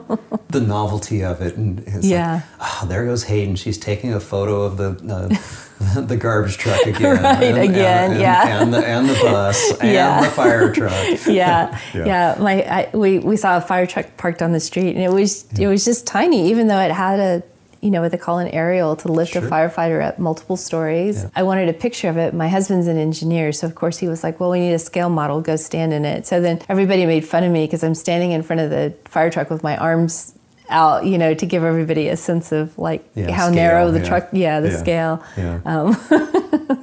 The 0.50 0.62
novelty 0.62 1.24
of 1.24 1.42
it. 1.42 1.56
And 1.56 1.84
yeah. 2.04 2.42
Like, 2.60 2.84
oh, 2.84 2.86
there 2.88 3.06
goes 3.06 3.24
Heyden. 3.24 3.56
She's 3.56 3.78
taking 3.78 4.14
a 4.14 4.20
photo 4.20 4.62
of 4.62 4.78
the. 4.78 4.92
Uh, 5.14 5.36
the 5.80 6.18
garbage 6.18 6.58
truck 6.58 6.82
again. 6.86 7.22
right, 7.22 7.44
and, 7.44 7.58
again, 7.58 8.12
and, 8.12 8.22
yeah. 8.22 8.62
And 8.62 8.74
the, 8.74 8.86
and 8.86 9.10
the 9.10 9.13
bus 9.13 9.72
and 9.80 9.92
yeah. 9.92 10.22
the 10.22 10.30
fire 10.30 10.72
truck. 10.74 10.92
yeah, 11.28 11.80
yeah. 11.94 12.06
yeah. 12.06 12.36
My, 12.40 12.63
I, 12.63 12.90
we, 12.94 13.20
we 13.20 13.38
saw 13.38 13.58
a 13.58 13.62
fire 13.62 13.86
truck 13.86 14.18
parked 14.18 14.42
on 14.42 14.52
the 14.52 14.60
street 14.60 14.96
and 14.96 15.04
it 15.04 15.12
was, 15.12 15.46
yeah. 15.54 15.68
it 15.68 15.70
was 15.70 15.86
just 15.86 16.08
tiny, 16.08 16.50
even 16.50 16.68
though 16.68 16.80
it 16.80 16.92
had 16.92 17.20
a, 17.20 17.44
you 17.82 17.92
know, 17.92 18.02
what 18.02 18.12
they 18.12 18.18
call 18.18 18.40
an 18.40 18.48
aerial 18.50 18.96
to 18.96 19.12
lift 19.12 19.34
sure. 19.34 19.46
a 19.46 19.50
firefighter 19.50 20.04
up 20.04 20.18
multiple 20.18 20.58
stories. 20.58 21.24
Yeah. 21.24 21.30
I 21.36 21.44
wanted 21.44 21.70
a 21.70 21.74
picture 21.74 22.10
of 22.10 22.18
it. 22.18 22.34
My 22.34 22.50
husband's 22.50 22.88
an 22.88 22.98
engineer, 22.98 23.52
so 23.52 23.68
of 23.68 23.76
course 23.76 24.00
he 24.00 24.08
was 24.08 24.24
like, 24.24 24.40
"Well, 24.40 24.50
we 24.50 24.60
need 24.60 24.74
a 24.74 24.80
scale 24.80 25.10
model. 25.10 25.42
Go 25.42 25.56
stand 25.58 25.94
in 25.94 26.04
it." 26.04 26.26
So 26.26 26.42
then 26.42 26.60
everybody 26.70 27.06
made 27.06 27.24
fun 27.26 27.44
of 27.44 27.52
me 27.52 27.66
because 27.66 27.84
I'm 27.84 27.94
standing 27.94 28.32
in 28.32 28.42
front 28.42 28.62
of 28.62 28.72
the 28.72 28.96
fire 29.06 29.30
truck 29.30 29.52
with 29.52 29.62
my 29.62 29.78
arms 29.78 30.37
out, 30.69 31.06
you 31.06 31.17
know, 31.17 31.34
to 31.34 31.45
give 31.45 31.63
everybody 31.63 32.08
a 32.10 32.17
sense 32.17 32.51
of 32.51 32.77
like 32.77 33.08
yeah, 33.15 33.32
how 33.32 33.47
scale, 33.47 33.56
narrow 33.56 33.91
the 33.91 33.99
yeah. 33.99 34.08
truck, 34.08 34.30
yeah, 34.32 34.60
the 34.60 34.69
yeah. 34.69 34.77
scale. 34.77 35.23
Yeah. 35.38 35.60
Um, 35.65 35.93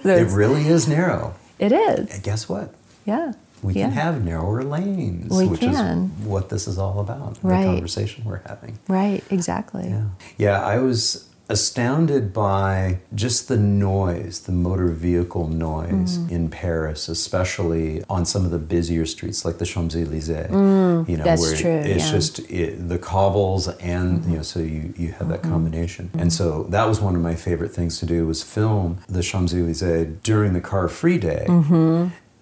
so 0.02 0.16
it 0.16 0.28
really 0.30 0.66
is 0.66 0.88
narrow. 0.88 1.34
It 1.58 1.72
is. 1.72 2.14
And 2.14 2.22
guess 2.22 2.48
what? 2.48 2.74
Yeah. 3.04 3.32
We 3.62 3.72
can 3.72 3.92
have 3.92 4.22
narrower 4.22 4.62
lanes, 4.62 5.34
we 5.34 5.46
which 5.46 5.60
can. 5.60 6.12
is 6.20 6.26
what 6.26 6.50
this 6.50 6.68
is 6.68 6.76
all 6.76 7.00
about. 7.00 7.38
Right. 7.42 7.62
The 7.62 7.68
conversation 7.68 8.24
we're 8.24 8.42
having. 8.46 8.78
Right. 8.88 9.24
Exactly. 9.30 9.88
Yeah. 9.88 10.08
Yeah. 10.36 10.62
I 10.62 10.78
was 10.78 11.26
astounded 11.48 12.32
by 12.32 12.98
just 13.14 13.48
the 13.48 13.56
noise, 13.56 14.40
the 14.40 14.52
motor 14.52 14.88
vehicle 14.88 15.48
noise 15.48 16.18
mm. 16.18 16.30
in 16.30 16.48
Paris, 16.48 17.08
especially 17.08 18.02
on 18.08 18.24
some 18.24 18.44
of 18.44 18.50
the 18.50 18.58
busier 18.58 19.04
streets 19.04 19.44
like 19.44 19.58
the 19.58 19.66
Champs 19.66 19.94
Elysees. 19.94 20.50
Mm, 20.50 21.08
you 21.08 21.16
know, 21.16 21.24
that's 21.24 21.42
where 21.42 21.56
true, 21.56 21.70
it's 21.70 22.06
yeah. 22.06 22.10
just 22.10 22.38
it, 22.50 22.88
the 22.88 22.98
cobbles 22.98 23.68
and 23.68 24.20
mm-hmm. 24.20 24.30
you 24.30 24.36
know, 24.38 24.42
so 24.42 24.60
you 24.60 24.94
you 24.96 25.12
have 25.12 25.28
that 25.28 25.42
mm-hmm. 25.42 25.52
combination. 25.52 26.08
Mm-hmm. 26.08 26.20
And 26.20 26.32
so 26.32 26.64
that 26.64 26.86
was 26.86 27.00
one 27.00 27.14
of 27.14 27.20
my 27.20 27.34
favorite 27.34 27.72
things 27.72 27.98
to 27.98 28.06
do 28.06 28.26
was 28.26 28.42
film 28.42 28.98
the 29.08 29.22
Champs 29.22 29.52
Elysees 29.52 30.18
during 30.22 30.54
the 30.54 30.60
car 30.60 30.88
free 30.88 31.18
day. 31.18 31.44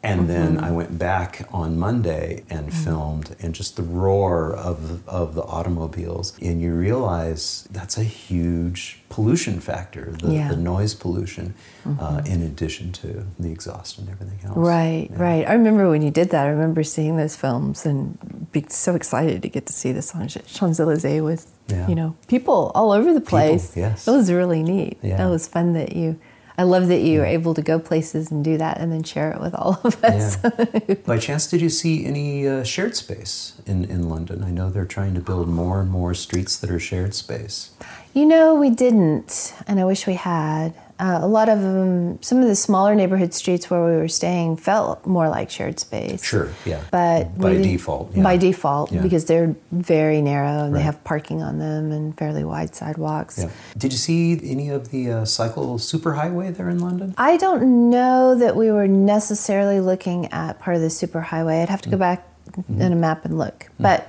Mm-hmm. 0.03 0.21
And 0.21 0.29
mm-hmm. 0.29 0.57
then 0.57 0.65
I 0.65 0.71
went 0.73 0.99
back 0.99 1.47
on 1.53 1.79
Monday 1.79 2.45
and 2.51 2.69
mm-hmm. 2.69 2.85
filmed, 2.85 3.37
and 3.41 3.55
just 3.55 3.77
the 3.77 3.83
roar 3.83 4.53
of 4.53 5.05
the, 5.05 5.11
of 5.11 5.35
the 5.35 5.43
automobiles, 5.43 6.37
and 6.43 6.61
you 6.61 6.75
realize 6.75 7.69
that's 7.71 7.97
a 7.97 8.05
huge 8.05 9.01
pollution 9.09 9.61
factor, 9.61 10.17
the, 10.21 10.33
yeah. 10.33 10.49
the 10.49 10.57
noise 10.57 10.95
pollution, 10.95 11.55
uh, 11.85 11.89
mm-hmm. 11.89 12.01
uh, 12.01 12.23
in 12.25 12.43
addition 12.43 12.91
to 12.93 13.25
the 13.39 13.53
exhaust 13.53 13.99
and 13.99 14.09
everything 14.09 14.39
else. 14.45 14.57
Right, 14.57 15.09
yeah. 15.11 15.23
right. 15.23 15.49
I 15.49 15.53
remember 15.53 15.89
when 15.89 16.03
you 16.03 16.11
did 16.11 16.31
that. 16.31 16.47
I 16.47 16.51
remember 16.51 16.83
seeing 16.83 17.17
those 17.17 17.37
films 17.37 17.87
and 17.87 18.49
being 18.53 18.69
so 18.71 18.95
excited 18.95 19.43
to 19.43 19.49
get 19.49 19.67
to 19.67 19.73
see 19.73 19.93
the 19.93 20.03
Champs 20.47 20.81
Elysees 20.81 21.23
with 21.23 21.53
yeah. 21.69 21.89
you 21.89 21.95
know 21.95 22.17
people 22.27 22.73
all 22.75 22.91
over 22.91 23.15
the 23.15 23.21
place. 23.21 23.69
People, 23.69 23.83
yes, 23.83 24.09
it 24.09 24.11
was 24.11 24.33
really 24.33 24.63
neat. 24.63 24.99
Yeah. 25.03 25.27
It 25.27 25.31
was 25.31 25.47
fun 25.47 25.75
that 25.75 25.95
you 25.95 26.19
I 26.59 26.65
love 26.65 26.89
that 26.89 27.01
you 27.01 27.21
were 27.21 27.27
able 27.27 27.55
to 27.55 27.63
go 27.63 27.79
places 27.79 28.31
and 28.31 28.45
do 28.45 28.59
that 28.59 28.79
and 28.79 28.93
then 28.93 29.03
share 29.03 29.33
it 29.33 29.41
with 29.41 29.55
all 29.55 29.81
of 29.85 30.03
us. 30.05 30.39
Yeah. 30.43 30.95
By 31.07 31.19
chance, 31.19 31.47
did 31.49 31.61
you 31.61 31.71
see 31.71 32.05
any 32.05 32.47
uh, 32.47 32.63
shared 32.63 32.97
space 32.97 33.55
in, 33.67 33.85
in 33.85 34.09
London? 34.09 34.45
I 34.45 34.51
know 34.51 34.71
they're 34.71 34.85
trying 34.85 35.15
to 35.15 35.21
build 35.21 35.49
more 35.49 35.81
and 35.81 35.91
more 35.91 36.15
streets 36.15 36.59
that 36.59 36.71
are 36.71 36.81
shared 36.81 37.15
space. 37.15 37.71
You 38.15 38.27
know, 38.27 38.55
we 38.55 38.71
didn't, 38.71 39.55
and 39.67 39.81
I 39.81 39.85
wish 39.85 40.07
we 40.07 40.15
had. 40.15 40.75
Uh, 41.03 41.19
a 41.21 41.27
lot 41.27 41.49
of 41.49 41.61
them, 41.61 42.23
some 42.23 42.39
of 42.39 42.47
the 42.47 42.55
smaller 42.55 42.95
neighborhood 42.95 43.35
streets 43.35 43.69
where 43.69 43.85
we 43.85 43.97
were 43.97 44.07
staying 44.07 44.57
felt 44.57 45.05
more 45.05 45.29
like 45.29 45.51
shared 45.51 45.81
space. 45.81 46.23
Sure, 46.23 46.49
yeah. 46.65 46.81
But 46.93 47.37
by 47.37 47.55
default. 47.55 48.15
Yeah. 48.15 48.23
By 48.23 48.37
default, 48.37 48.93
Yeah. 48.93 49.03
because 49.03 49.25
they're 49.25 49.57
very 49.73 50.23
narrow 50.23 50.65
and 50.65 50.77
they 50.77 50.83
have 50.83 51.03
parking 51.03 51.43
on 51.43 51.59
them 51.59 51.91
and 51.91 52.17
fairly 52.17 52.45
wide 52.45 52.77
sidewalks. 52.77 53.39
Yeah. 53.41 53.49
Did 53.77 53.91
you 53.93 53.99
see 53.99 54.39
any 54.49 54.69
of 54.69 54.91
the 54.93 55.11
uh, 55.11 55.25
cycle 55.25 55.77
superhighway 55.79 56.57
there 56.57 56.71
in 56.71 56.79
London? 56.79 57.15
I 57.19 57.37
don't 57.37 57.91
know 57.91 58.37
that 58.37 58.55
we 58.55 58.71
were 58.71 58.87
necessarily 58.87 59.81
looking 59.81 60.33
at 60.33 60.61
part 60.61 60.77
of 60.77 60.83
the 60.83 60.89
superhighway. 61.03 61.63
I'd 61.63 61.69
have 61.69 61.83
to 61.83 61.89
Mm. 61.89 61.93
go 61.93 61.99
back 61.99 62.29
Mm-hmm. 62.53 62.83
in 62.83 62.93
a 62.93 62.97
map 62.97 63.25
and 63.25 63.39
look. 63.39 63.71
But 63.81 64.09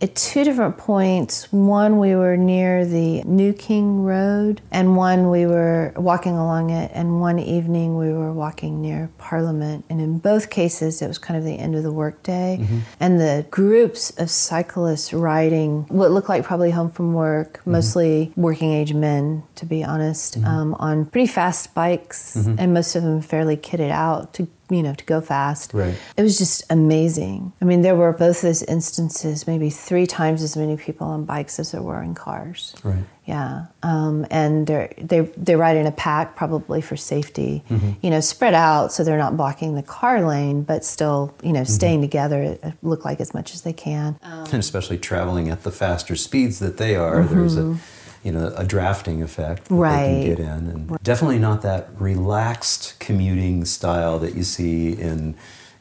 at 0.00 0.14
two 0.14 0.44
different 0.44 0.78
points, 0.78 1.52
one 1.52 1.98
we 1.98 2.14
were 2.14 2.36
near 2.36 2.84
the 2.86 3.22
New 3.24 3.52
King 3.52 4.04
Road, 4.04 4.60
and 4.70 4.96
one 4.96 5.28
we 5.28 5.44
were 5.44 5.92
walking 5.96 6.36
along 6.36 6.70
it, 6.70 6.92
and 6.94 7.20
one 7.20 7.40
evening 7.40 7.96
we 7.98 8.12
were 8.12 8.32
walking 8.32 8.80
near 8.80 9.10
Parliament. 9.18 9.84
And 9.90 10.00
in 10.00 10.18
both 10.18 10.50
cases, 10.50 11.02
it 11.02 11.08
was 11.08 11.18
kind 11.18 11.36
of 11.36 11.44
the 11.44 11.58
end 11.58 11.74
of 11.74 11.82
the 11.82 11.92
workday, 11.92 12.58
Mm-hmm. 12.60 12.78
and 13.00 13.20
the 13.20 13.46
groups 13.50 14.10
of 14.18 14.30
cyclists 14.30 15.12
riding 15.12 15.82
what 15.88 16.12
looked 16.12 16.28
like 16.28 16.44
probably 16.44 16.70
home 16.70 16.90
from 16.90 17.12
work, 17.14 17.58
Mm-hmm. 17.58 17.72
mostly 17.72 18.32
working 18.36 18.72
age 18.72 18.94
men, 18.94 19.42
to 19.56 19.66
be 19.66 19.82
honest, 19.82 20.36
um, 20.44 20.74
on 20.74 21.06
pretty 21.06 21.26
fast 21.26 21.74
bikes, 21.74 22.36
Mm-hmm. 22.36 22.54
and 22.58 22.72
most 22.72 22.94
of 22.94 23.02
them 23.02 23.20
fairly 23.20 23.56
kitted 23.56 23.90
out 23.90 24.32
to 24.34 24.46
you 24.70 24.82
know 24.82 24.94
to 24.94 25.04
go 25.04 25.20
fast. 25.20 25.72
Right. 25.74 25.96
It 26.16 26.22
was 26.22 26.38
just 26.38 26.62
amazing. 26.70 27.52
I 27.60 27.64
mean, 27.64 27.82
there 27.82 27.96
were 27.96 28.12
both 28.12 28.40
those 28.42 28.62
instances, 28.62 29.46
maybe 29.46 29.70
three 29.70 30.06
times 30.06 30.42
as 30.42 30.56
many 30.56 30.76
people 30.76 31.06
on 31.06 31.24
bikes 31.24 31.58
as 31.58 31.72
there 31.72 31.82
were 31.82 32.02
in 32.02 32.14
cars. 32.14 32.74
Right. 32.82 33.04
Yeah, 33.26 33.66
um, 33.82 34.26
and 34.30 34.66
they're 34.66 34.90
they 34.96 35.20
they 35.36 35.54
ride 35.54 35.76
in 35.76 35.86
a 35.86 35.92
pack 35.92 36.34
probably 36.34 36.80
for 36.80 36.96
safety. 36.96 37.62
Mm-hmm. 37.70 37.90
You 38.00 38.10
know, 38.10 38.20
spread 38.20 38.54
out 38.54 38.90
so 38.92 39.04
they're 39.04 39.18
not 39.18 39.36
blocking 39.36 39.74
the 39.74 39.82
car 39.82 40.22
lane, 40.26 40.62
but 40.62 40.82
still, 40.84 41.34
you 41.42 41.48
Mm-hmm. 41.48 41.52
know, 41.52 41.64
staying 41.64 42.00
together. 42.00 42.58
uh, 42.62 42.70
Look 42.82 43.04
like 43.04 43.20
as 43.20 43.34
much 43.34 43.54
as 43.54 43.62
they 43.62 43.74
can. 43.74 44.18
and 44.22 44.54
especially 44.54 44.96
traveling 44.98 45.50
at 45.50 45.62
the 45.62 45.70
faster 45.70 46.16
speeds 46.16 46.58
that 46.60 46.78
they 46.78 46.96
are, 46.96 47.22
there's 47.24 47.56
a 47.58 47.76
you 48.24 48.32
know 48.32 48.52
a 48.56 48.64
drafting 48.64 49.22
effect 49.22 49.64
that 49.64 49.74
they 49.74 49.74
Mm-hmm. 49.74 50.20
Can 50.22 50.28
get 50.28 50.38
in, 50.38 50.48
and 50.70 50.98
definitely 51.02 51.38
not 51.38 51.62
that 51.62 51.88
relaxed 51.98 52.94
commuting 53.00 53.64
style 53.64 54.18
that 54.18 54.34
you 54.34 54.42
see 54.42 54.92
in 54.92 55.34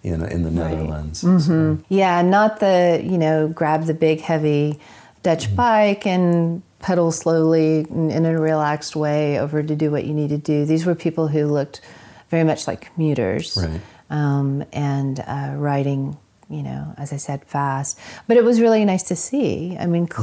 in, 0.04 0.24
in 0.24 0.44
the 0.44 0.52
Netherlands. 0.52 1.24
Mm-hmm. 1.24 1.40
So, 1.40 1.84
Yeah, 1.90 2.22
not 2.22 2.60
the, 2.60 3.02
you 3.04 3.18
know, 3.18 3.48
grab 3.50 3.86
the 3.86 3.94
big 3.94 4.22
heavy 4.22 4.80
Dutch 5.24 5.48
Mm-hmm. 5.48 5.56
bike 5.56 6.06
and 6.08 6.62
pedal 6.80 7.12
slowly 7.12 7.80
in, 7.90 8.12
in 8.12 8.24
a 8.26 8.40
relaxed 8.40 8.96
way 8.96 9.38
over 9.40 9.62
to 9.64 9.76
do 9.76 9.92
what 9.92 10.06
you 10.06 10.14
need 10.14 10.30
to 10.30 10.38
do. 10.38 10.64
These 10.66 10.86
were 10.86 10.96
people 10.96 11.28
who 11.28 11.48
looked 11.48 11.82
very 12.30 12.44
much 12.44 12.68
like 12.68 12.94
commuters 12.94 13.58
Right. 13.58 13.82
um, 14.10 14.64
and 14.72 15.20
uh, 15.20 15.54
riding, 15.58 16.16
you 16.50 16.62
know, 16.64 16.94
as 16.98 17.12
I 17.12 17.18
said, 17.18 17.44
fast. 17.46 18.00
But 18.28 18.38
it 18.38 18.44
was 18.46 18.62
really 18.62 18.86
nice 18.86 19.04
to 19.04 19.16
see. 19.16 19.76
I 19.78 19.88
mean, 19.88 20.08
Mm-hmm. 20.08 20.22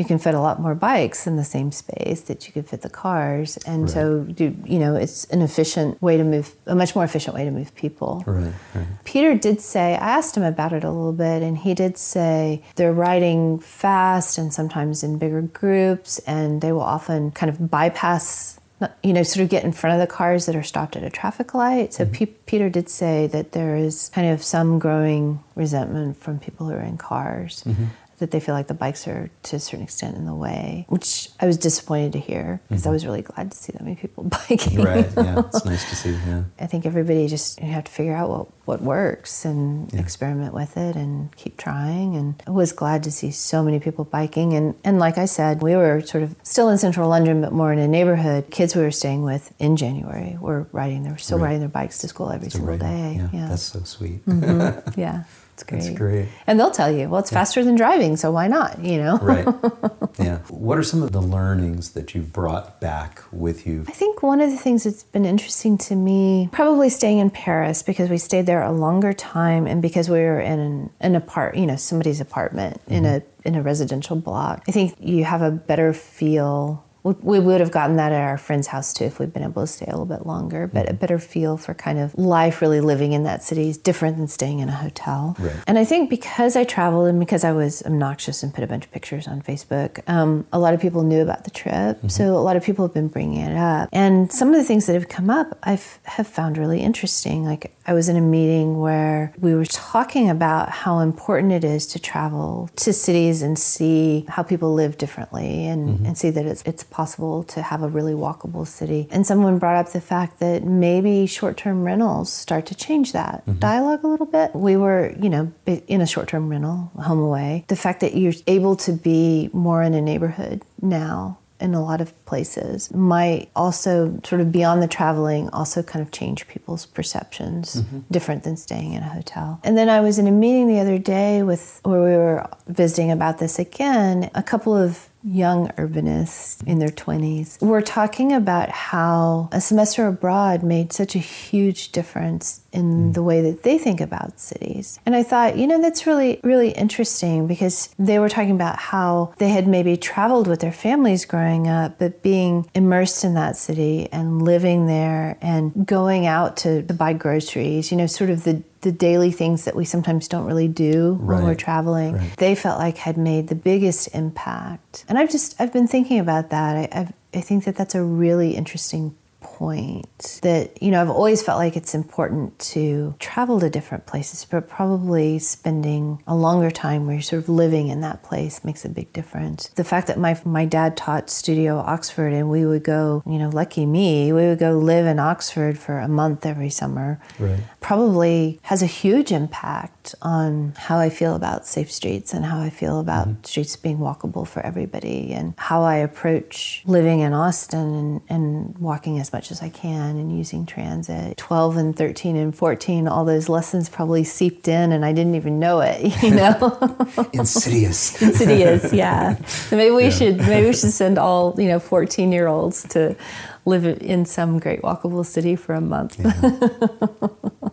You 0.00 0.06
can 0.06 0.18
fit 0.18 0.34
a 0.34 0.40
lot 0.40 0.58
more 0.58 0.74
bikes 0.74 1.26
in 1.26 1.36
the 1.36 1.44
same 1.44 1.70
space 1.72 2.22
that 2.22 2.46
you 2.46 2.54
could 2.54 2.66
fit 2.66 2.80
the 2.80 2.88
cars, 2.88 3.58
and 3.66 3.82
Right. 3.82 3.90
so 3.90 4.20
do, 4.40 4.56
you 4.64 4.78
know 4.78 4.92
it's 4.94 5.26
an 5.26 5.42
efficient 5.42 6.00
way 6.00 6.16
to 6.16 6.24
move, 6.24 6.46
a 6.66 6.74
much 6.74 6.94
more 6.96 7.04
efficient 7.04 7.34
way 7.36 7.44
to 7.44 7.50
move 7.50 7.74
people. 7.74 8.24
Right, 8.26 8.54
right. 8.74 8.86
Peter 9.04 9.34
did 9.34 9.60
say, 9.60 9.86
I 9.96 10.08
asked 10.16 10.34
him 10.38 10.42
about 10.54 10.72
it 10.72 10.84
a 10.84 10.90
little 10.90 11.12
bit, 11.12 11.42
and 11.42 11.58
he 11.58 11.74
did 11.74 11.98
say 11.98 12.62
they're 12.76 12.94
riding 12.94 13.58
fast 13.58 14.38
and 14.38 14.54
sometimes 14.54 15.02
in 15.02 15.18
bigger 15.18 15.42
groups, 15.42 16.18
and 16.20 16.62
they 16.62 16.72
will 16.72 16.88
often 16.96 17.30
kind 17.32 17.50
of 17.52 17.70
bypass, 17.70 18.58
you 19.02 19.12
know, 19.12 19.22
sort 19.22 19.42
of 19.44 19.50
get 19.50 19.64
in 19.64 19.72
front 19.72 19.92
of 19.96 20.00
the 20.00 20.10
cars 20.10 20.46
that 20.46 20.56
are 20.56 20.62
stopped 20.62 20.96
at 20.96 21.02
a 21.02 21.10
traffic 21.10 21.52
light. 21.52 21.92
So 21.92 22.04
mm-hmm. 22.04 22.14
Pe- 22.14 22.34
Peter 22.50 22.70
did 22.70 22.88
say 22.88 23.26
that 23.26 23.52
there 23.52 23.76
is 23.76 24.10
kind 24.14 24.28
of 24.34 24.42
some 24.42 24.78
growing 24.78 25.44
resentment 25.54 26.16
from 26.16 26.38
people 26.38 26.68
who 26.68 26.72
are 26.72 26.80
in 26.80 26.96
cars. 26.96 27.62
Mm-hmm. 27.66 27.84
That 28.20 28.30
they 28.30 28.40
feel 28.40 28.54
like 28.54 28.68
the 28.68 28.74
bikes 28.74 29.08
are 29.08 29.30
to 29.44 29.56
a 29.56 29.58
certain 29.58 29.82
extent 29.82 30.16
in 30.16 30.26
the 30.26 30.34
way, 30.34 30.84
which 30.88 31.30
I 31.40 31.46
was 31.46 31.56
disappointed 31.56 32.12
to 32.12 32.18
hear 32.20 32.60
because 32.68 32.84
I 32.84 32.88
mm-hmm. 32.88 32.92
was 32.92 33.06
really 33.06 33.22
glad 33.22 33.50
to 33.50 33.56
see 33.56 33.72
that 33.72 33.82
many 33.82 33.96
people 33.96 34.24
biking. 34.48 34.82
Right, 34.82 35.08
yeah, 35.16 35.38
it's 35.46 35.64
nice 35.64 35.88
to 35.90 35.96
see. 35.96 36.10
Yeah, 36.28 36.44
I 36.58 36.66
think 36.66 36.84
everybody 36.86 37.26
just 37.28 37.60
you 37.60 37.68
have 37.68 37.84
to 37.84 37.90
figure 37.90 38.14
out 38.14 38.28
what, 38.30 38.48
what 38.66 38.82
works 38.82 39.44
and 39.44 39.90
Yeah. 39.92 40.00
experiment 40.00 40.52
with 40.54 40.76
it 40.76 40.96
and 40.96 41.34
keep 41.36 41.56
trying. 41.56 42.14
And 42.14 42.42
I 42.46 42.50
was 42.50 42.72
glad 42.72 43.02
to 43.04 43.10
see 43.10 43.30
so 43.30 43.62
many 43.62 43.80
people 43.80 44.04
biking. 44.04 44.52
And, 44.52 44.74
and 44.84 44.98
like 44.98 45.16
I 45.18 45.24
said, 45.24 45.62
we 45.62 45.74
were 45.74 46.00
sort 46.02 46.22
of 46.22 46.36
still 46.42 46.68
in 46.68 46.78
central 46.78 47.08
London, 47.08 47.40
but 47.40 47.52
more 47.52 47.72
in 47.72 47.78
a 47.78 47.88
neighborhood. 47.88 48.50
Kids 48.50 48.76
we 48.76 48.82
were 48.82 48.90
staying 48.90 49.22
with 49.22 49.52
in 49.58 49.76
January 49.76 50.36
were 50.40 50.66
riding, 50.72 51.04
they 51.04 51.10
were 51.10 51.16
still 51.18 51.38
Right. 51.38 51.46
riding 51.46 51.60
their 51.60 51.68
bikes 51.70 51.98
to 51.98 52.08
school 52.08 52.30
every 52.30 52.50
single 52.50 52.76
day. 52.76 53.14
Yeah, 53.16 53.28
Yeah. 53.32 53.48
that's 53.48 53.62
so 53.62 53.82
sweet. 53.84 54.24
Mm-hmm. 54.26 55.00
yeah. 55.00 55.24
It's 55.62 55.68
great. 55.68 55.80
That's 55.80 55.98
great. 55.98 56.28
And 56.46 56.58
they'll 56.58 56.70
tell 56.70 56.90
you, 56.90 57.08
well, 57.08 57.20
it's 57.20 57.30
faster 57.30 57.64
than 57.64 57.76
driving, 57.76 58.16
so 58.16 58.30
why 58.30 58.48
not? 58.48 58.84
You 58.84 58.98
know? 58.98 59.18
right. 59.18 59.46
Yeah. 60.18 60.38
What 60.48 60.76
are 60.76 60.82
some 60.82 61.02
of 61.02 61.12
the 61.12 61.22
learnings 61.22 61.92
that 61.92 62.14
you've 62.14 62.32
brought 62.32 62.80
back 62.80 63.22
with 63.32 63.66
you? 63.66 63.84
I 63.88 63.92
think 63.92 64.22
one 64.22 64.40
of 64.40 64.50
the 64.50 64.56
things 64.56 64.84
that's 64.84 65.04
been 65.04 65.24
interesting 65.24 65.78
to 65.78 65.94
me, 65.94 66.48
probably 66.52 66.90
staying 66.90 67.18
in 67.18 67.30
Paris 67.30 67.82
because 67.82 68.10
we 68.10 68.18
stayed 68.18 68.44
there 68.46 68.62
a 68.62 68.72
longer 68.72 69.12
time 69.12 69.66
and 69.66 69.80
because 69.80 70.10
we 70.10 70.18
were 70.18 70.40
in 70.40 70.58
an, 70.58 70.90
an 71.00 71.14
apart, 71.14 71.56
you 71.56 71.66
know, 71.66 71.76
somebody's 71.76 72.20
apartment 72.20 72.80
in 72.86 73.04
mm-hmm. 73.04 73.26
a 73.26 73.48
in 73.48 73.54
a 73.54 73.62
residential 73.62 74.16
block. 74.16 74.64
I 74.68 74.72
think 74.72 74.94
you 75.00 75.24
have 75.24 75.42
a 75.42 75.50
better 75.50 75.92
feel. 75.92 76.84
We 77.02 77.40
would 77.40 77.60
have 77.60 77.70
gotten 77.70 77.96
that 77.96 78.12
at 78.12 78.20
our 78.20 78.38
friend's 78.38 78.68
house 78.68 78.92
too 78.92 79.04
if 79.04 79.18
we'd 79.18 79.32
been 79.32 79.42
able 79.42 79.62
to 79.62 79.66
stay 79.66 79.86
a 79.86 79.90
little 79.90 80.06
bit 80.06 80.26
longer, 80.26 80.66
but 80.66 80.88
a 80.88 80.94
better 80.94 81.18
feel 81.18 81.56
for 81.56 81.74
kind 81.74 81.98
of 81.98 82.16
life 82.18 82.60
really 82.60 82.80
living 82.80 83.12
in 83.12 83.22
that 83.24 83.42
city 83.42 83.68
is 83.68 83.78
different 83.78 84.16
than 84.16 84.28
staying 84.28 84.60
in 84.60 84.68
a 84.68 84.74
hotel. 84.74 85.36
Right. 85.38 85.56
And 85.66 85.78
I 85.78 85.84
think 85.84 86.10
because 86.10 86.56
I 86.56 86.64
traveled 86.64 87.08
and 87.08 87.18
because 87.18 87.44
I 87.44 87.52
was 87.52 87.82
obnoxious 87.82 88.42
and 88.42 88.52
put 88.52 88.64
a 88.64 88.66
bunch 88.66 88.84
of 88.84 88.92
pictures 88.92 89.26
on 89.26 89.40
Facebook, 89.42 90.06
um, 90.08 90.46
a 90.52 90.58
lot 90.58 90.74
of 90.74 90.80
people 90.80 91.02
knew 91.02 91.22
about 91.22 91.44
the 91.44 91.50
trip. 91.50 91.98
So 92.08 92.36
a 92.36 92.44
lot 92.44 92.56
of 92.56 92.64
people 92.64 92.84
have 92.86 92.94
been 92.94 93.08
bringing 93.08 93.40
it 93.40 93.56
up. 93.56 93.88
And 93.92 94.30
some 94.32 94.48
of 94.48 94.56
the 94.56 94.64
things 94.64 94.86
that 94.86 94.94
have 94.94 95.08
come 95.08 95.30
up, 95.30 95.58
I've 95.62 95.80
found 95.80 96.58
really 96.58 96.80
interesting. 96.80 97.44
Like 97.44 97.74
I 97.86 97.92
was 97.92 98.08
in 98.08 98.16
a 98.16 98.20
meeting 98.20 98.78
where 98.78 99.32
we 99.38 99.54
were 99.54 99.64
talking 99.64 100.28
about 100.28 100.68
how 100.68 100.98
important 100.98 101.52
it 101.52 101.64
is 101.64 101.86
to 101.88 101.98
travel 101.98 102.70
to 102.76 102.92
cities 102.92 103.42
and 103.42 103.58
see 103.58 104.26
how 104.28 104.42
people 104.42 104.74
live 104.74 104.98
differently 104.98 105.66
and, 105.66 106.06
and 106.06 106.18
see 106.18 106.30
that 106.30 106.44
it's, 106.44 106.62
it's 106.62 106.84
possible 106.90 107.44
to 107.44 107.62
have 107.62 107.82
a 107.82 107.88
really 107.88 108.12
walkable 108.12 108.66
city. 108.66 109.08
And 109.10 109.26
someone 109.26 109.58
brought 109.58 109.76
up 109.76 109.92
the 109.92 110.00
fact 110.00 110.40
that 110.40 110.64
maybe 110.64 111.26
short-term 111.26 111.84
rentals 111.84 112.32
start 112.32 112.66
to 112.66 112.74
change 112.74 113.12
that 113.12 113.44
mm-hmm. 113.46 113.58
dialogue 113.58 114.04
a 114.04 114.08
little 114.08 114.26
bit. 114.26 114.54
We 114.54 114.76
were, 114.76 115.14
you 115.20 115.28
know, 115.28 115.52
in 115.66 116.00
a 116.00 116.06
short-term 116.06 116.48
rental, 116.48 116.90
HomeAway. 116.96 117.66
The 117.68 117.76
fact 117.76 118.00
that 118.00 118.16
you're 118.16 118.34
able 118.46 118.76
to 118.76 118.92
be 118.92 119.50
more 119.52 119.82
in 119.82 119.94
a 119.94 120.00
neighborhood 120.00 120.62
now 120.80 121.38
in 121.60 121.74
a 121.74 121.82
lot 121.82 122.00
of 122.00 122.24
places 122.24 122.92
might 122.92 123.50
also 123.54 124.18
sort 124.24 124.40
of 124.40 124.50
beyond 124.50 124.82
the 124.82 124.88
traveling 124.88 125.48
also 125.50 125.82
kind 125.82 126.02
of 126.04 126.10
change 126.10 126.48
people's 126.48 126.86
perceptions 126.86 127.76
mm-hmm. 127.76 128.00
different 128.10 128.42
than 128.42 128.56
staying 128.56 128.94
in 128.94 129.02
a 129.02 129.08
hotel 129.08 129.60
and 129.62 129.76
then 129.76 129.88
i 129.88 130.00
was 130.00 130.18
in 130.18 130.26
a 130.26 130.30
meeting 130.30 130.66
the 130.66 130.78
other 130.78 130.98
day 130.98 131.42
with 131.42 131.80
where 131.84 132.00
we 132.00 132.16
were 132.16 132.48
visiting 132.66 133.10
about 133.10 133.38
this 133.38 133.58
again 133.58 134.30
a 134.34 134.42
couple 134.42 134.74
of 134.74 135.09
young 135.22 135.68
urbanists 135.70 136.66
in 136.66 136.78
their 136.78 136.88
20s 136.88 137.60
were 137.60 137.82
talking 137.82 138.32
about 138.32 138.70
how 138.70 139.48
a 139.52 139.60
semester 139.60 140.06
abroad 140.06 140.62
made 140.62 140.92
such 140.92 141.14
a 141.14 141.18
huge 141.18 141.92
difference 141.92 142.62
in 142.72 143.10
mm. 143.10 143.14
the 143.14 143.22
way 143.22 143.40
that 143.42 143.62
they 143.62 143.78
think 143.78 144.00
about 144.00 144.38
cities. 144.40 144.98
And 145.04 145.14
I 145.14 145.22
thought, 145.22 145.56
you 145.56 145.66
know, 145.66 145.80
that's 145.80 146.06
really, 146.06 146.40
really 146.42 146.70
interesting 146.70 147.46
because 147.46 147.94
they 147.98 148.18
were 148.18 148.28
talking 148.28 148.52
about 148.52 148.78
how 148.78 149.34
they 149.38 149.48
had 149.48 149.66
maybe 149.66 149.96
traveled 149.96 150.46
with 150.46 150.60
their 150.60 150.72
families 150.72 151.24
growing 151.24 151.68
up, 151.68 151.98
but 151.98 152.22
being 152.22 152.68
immersed 152.74 153.24
in 153.24 153.34
that 153.34 153.56
city 153.56 154.08
and 154.12 154.42
living 154.42 154.86
there 154.86 155.36
and 155.40 155.86
going 155.86 156.26
out 156.26 156.56
to, 156.58 156.82
to 156.82 156.94
buy 156.94 157.12
groceries, 157.12 157.90
you 157.90 157.96
know, 157.96 158.06
sort 158.06 158.30
of 158.30 158.44
the 158.44 158.62
the 158.82 158.92
daily 158.92 159.30
things 159.30 159.64
that 159.64 159.76
we 159.76 159.84
sometimes 159.84 160.26
don't 160.28 160.46
really 160.46 160.68
do 160.68 161.14
when 161.14 161.42
we're 161.44 161.54
traveling 161.54 162.14
Right. 162.14 162.36
they 162.38 162.54
felt 162.54 162.78
like 162.78 162.96
had 162.98 163.16
made 163.18 163.48
the 163.48 163.54
biggest 163.54 164.08
impact 164.14 165.04
and 165.08 165.18
i've 165.18 165.30
just 165.30 165.60
i've 165.60 165.72
been 165.72 165.86
thinking 165.86 166.18
about 166.18 166.50
that 166.50 166.76
I, 166.76 166.88
I've, 167.00 167.12
I 167.34 167.40
think 167.42 167.64
that 167.64 167.76
that's 167.76 167.94
a 167.94 168.02
really 168.02 168.56
interesting 168.56 169.14
point 169.60 170.40
that, 170.40 170.82
you 170.82 170.90
know, 170.90 171.02
I've 171.02 171.10
always 171.10 171.42
felt 171.42 171.58
like 171.58 171.76
it's 171.76 171.94
important 171.94 172.58
to 172.72 173.14
travel 173.18 173.60
to 173.60 173.68
different 173.68 174.06
places, 174.06 174.46
but 174.46 174.70
probably 174.70 175.38
spending 175.38 176.22
a 176.26 176.34
longer 176.34 176.70
time 176.70 177.04
where 177.04 177.16
you're 177.16 177.22
sort 177.22 177.42
of 177.42 177.50
living 177.50 177.88
in 177.88 178.00
that 178.00 178.22
place 178.22 178.64
makes 178.64 178.86
a 178.86 178.88
big 178.88 179.12
difference. 179.12 179.68
The 179.76 179.84
fact 179.84 180.06
that 180.06 180.18
my, 180.18 180.40
my 180.46 180.64
dad 180.64 180.96
taught 180.96 181.28
Studio 181.28 181.76
Oxford 181.76 182.32
and 182.32 182.48
we 182.48 182.64
would 182.64 182.82
go, 182.82 183.22
you 183.26 183.38
know, 183.38 183.50
lucky 183.50 183.84
me, 183.84 184.32
we 184.32 184.46
would 184.46 184.58
go 184.58 184.78
live 184.78 185.04
in 185.04 185.18
Oxford 185.18 185.78
for 185.78 185.98
a 185.98 186.08
month 186.08 186.46
every 186.46 186.70
summer, 186.70 187.20
Right. 187.38 187.60
probably 187.80 188.60
has 188.62 188.80
a 188.80 188.86
huge 188.86 189.30
impact 189.30 190.14
on 190.22 190.72
how 190.78 190.98
I 190.98 191.10
feel 191.10 191.36
about 191.36 191.66
safe 191.66 191.92
streets 191.92 192.32
and 192.32 192.46
how 192.46 192.58
I 192.62 192.70
feel 192.70 192.98
about 192.98 193.28
mm-hmm. 193.28 193.44
streets 193.44 193.76
being 193.76 193.98
walkable 193.98 194.48
for 194.48 194.64
everybody 194.64 195.34
and 195.34 195.52
how 195.58 195.82
I 195.82 195.96
approach 195.96 196.82
living 196.86 197.20
in 197.20 197.34
Austin 197.34 197.94
and, 197.94 198.20
and 198.30 198.78
walking 198.78 199.18
as 199.18 199.34
much 199.34 199.49
as 199.50 199.62
I 199.62 199.68
can 199.68 200.16
and 200.16 200.36
using 200.36 200.66
transit. 200.66 201.36
12 201.36 201.76
and 201.76 201.96
13 201.96 202.36
and 202.36 202.54
14, 202.54 203.08
all 203.08 203.24
those 203.24 203.48
lessons 203.48 203.88
probably 203.88 204.24
seeped 204.24 204.68
in 204.68 204.92
and 204.92 205.04
I 205.04 205.12
didn't 205.12 205.34
even 205.34 205.58
know 205.58 205.80
it, 205.80 206.00
you 206.22 206.30
know? 206.34 206.96
Insidious. 207.32 208.20
Insidious, 208.22 208.92
yeah. 208.92 209.36
So 209.44 209.76
maybe 209.76 209.94
we 209.94 210.10
should 210.10 210.38
maybe 210.38 210.66
we 210.66 210.72
should 210.72 210.92
send 210.92 211.18
all, 211.18 211.54
you 211.58 211.68
know, 211.68 211.78
14 211.78 212.32
year 212.32 212.46
olds 212.46 212.86
to 212.90 213.16
live 213.64 213.84
in 213.84 214.24
some 214.24 214.58
great 214.58 214.82
walkable 214.82 215.24
city 215.24 215.56
for 215.56 215.74
a 215.74 215.80
month. 215.80 216.18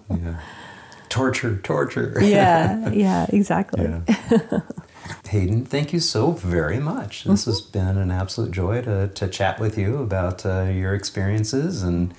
yeah. 0.10 0.40
Torture, 1.10 1.58
torture. 1.64 2.18
yeah, 2.22 2.90
yeah, 2.90 3.26
exactly. 3.30 3.84
Yeah. 3.84 4.60
Heyden, 5.28 5.66
thank 5.66 5.94
you 5.94 6.00
so 6.00 6.32
very 6.32 6.80
much. 6.80 7.24
This 7.26 7.46
has 7.46 7.62
been 7.62 7.98
an 7.98 8.12
absolute 8.12 8.52
joy 8.52 8.82
to, 8.84 9.10
to 9.10 9.28
chat 9.28 9.60
with 9.60 9.78
you 9.78 9.98
about 9.98 10.46
uh, 10.46 10.64
your 10.64 10.94
experiences 10.96 11.84
and 11.84 12.14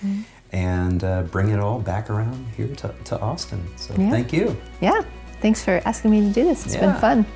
and 0.51 1.05
uh, 1.05 1.23
bring 1.25 1.51
it 1.51 1.61
all 1.61 1.79
back 1.79 2.09
around 2.09 2.47
here 2.57 2.75
to, 2.77 2.94
to 3.05 3.21
Austin. 3.21 3.62
So 3.77 3.94
Yeah. 3.99 4.11
thank 4.11 4.33
you. 4.33 4.57
Yeah. 4.81 5.03
Thanks 5.42 5.62
for 5.62 5.81
asking 5.85 6.11
me 6.11 6.21
to 6.23 6.29
do 6.33 6.44
this. 6.44 6.64
It's 6.64 6.75
Yeah. 6.75 6.92
been 6.92 7.01
fun. 7.01 7.27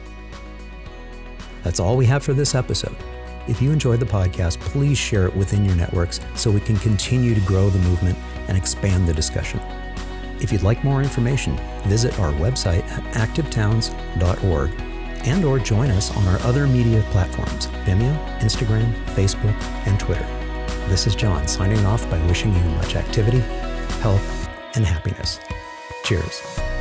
That's 1.63 1.79
all 1.79 1.97
we 1.97 2.07
have 2.07 2.23
for 2.25 2.33
this 2.33 2.55
episode. 2.55 2.97
If 3.49 3.61
you 3.61 3.71
enjoyed 3.71 4.01
the 4.01 4.07
podcast, 4.07 4.61
please 4.61 4.97
share 4.97 5.27
it 5.27 5.37
within 5.37 5.63
your 5.65 5.75
networks 5.75 6.21
so 6.37 6.51
we 6.51 6.61
can 6.61 6.77
continue 6.79 7.35
to 7.35 7.41
grow 7.43 7.69
the 7.69 7.79
movement 7.81 8.17
and 8.49 8.57
expand 8.57 9.07
the 9.07 9.13
discussion. 9.15 9.61
If 10.41 10.51
you'd 10.51 10.63
like 10.63 10.83
more 10.83 11.03
information, 11.03 11.57
visit 11.85 12.19
our 12.19 12.33
website 12.35 12.83
at 12.85 13.03
activetowns.org 13.29 14.71
and 15.25 15.45
or 15.45 15.59
join 15.59 15.91
us 15.91 16.15
on 16.17 16.27
our 16.29 16.41
other 16.41 16.67
media 16.67 17.03
platforms, 17.11 17.67
Vimeo, 17.85 18.15
Instagram, 18.41 18.93
Facebook, 19.15 19.55
and 19.87 19.99
Twitter. 19.99 20.27
This 20.89 21.07
is 21.07 21.15
John 21.15 21.47
signing 21.47 21.85
off 21.87 22.09
by 22.11 22.25
wishing 22.27 22.55
you 22.55 22.63
much 22.77 22.97
activity, 22.97 23.41
health, 24.01 24.49
and 24.75 24.85
happiness. 24.85 25.41
Cheers. 26.05 26.72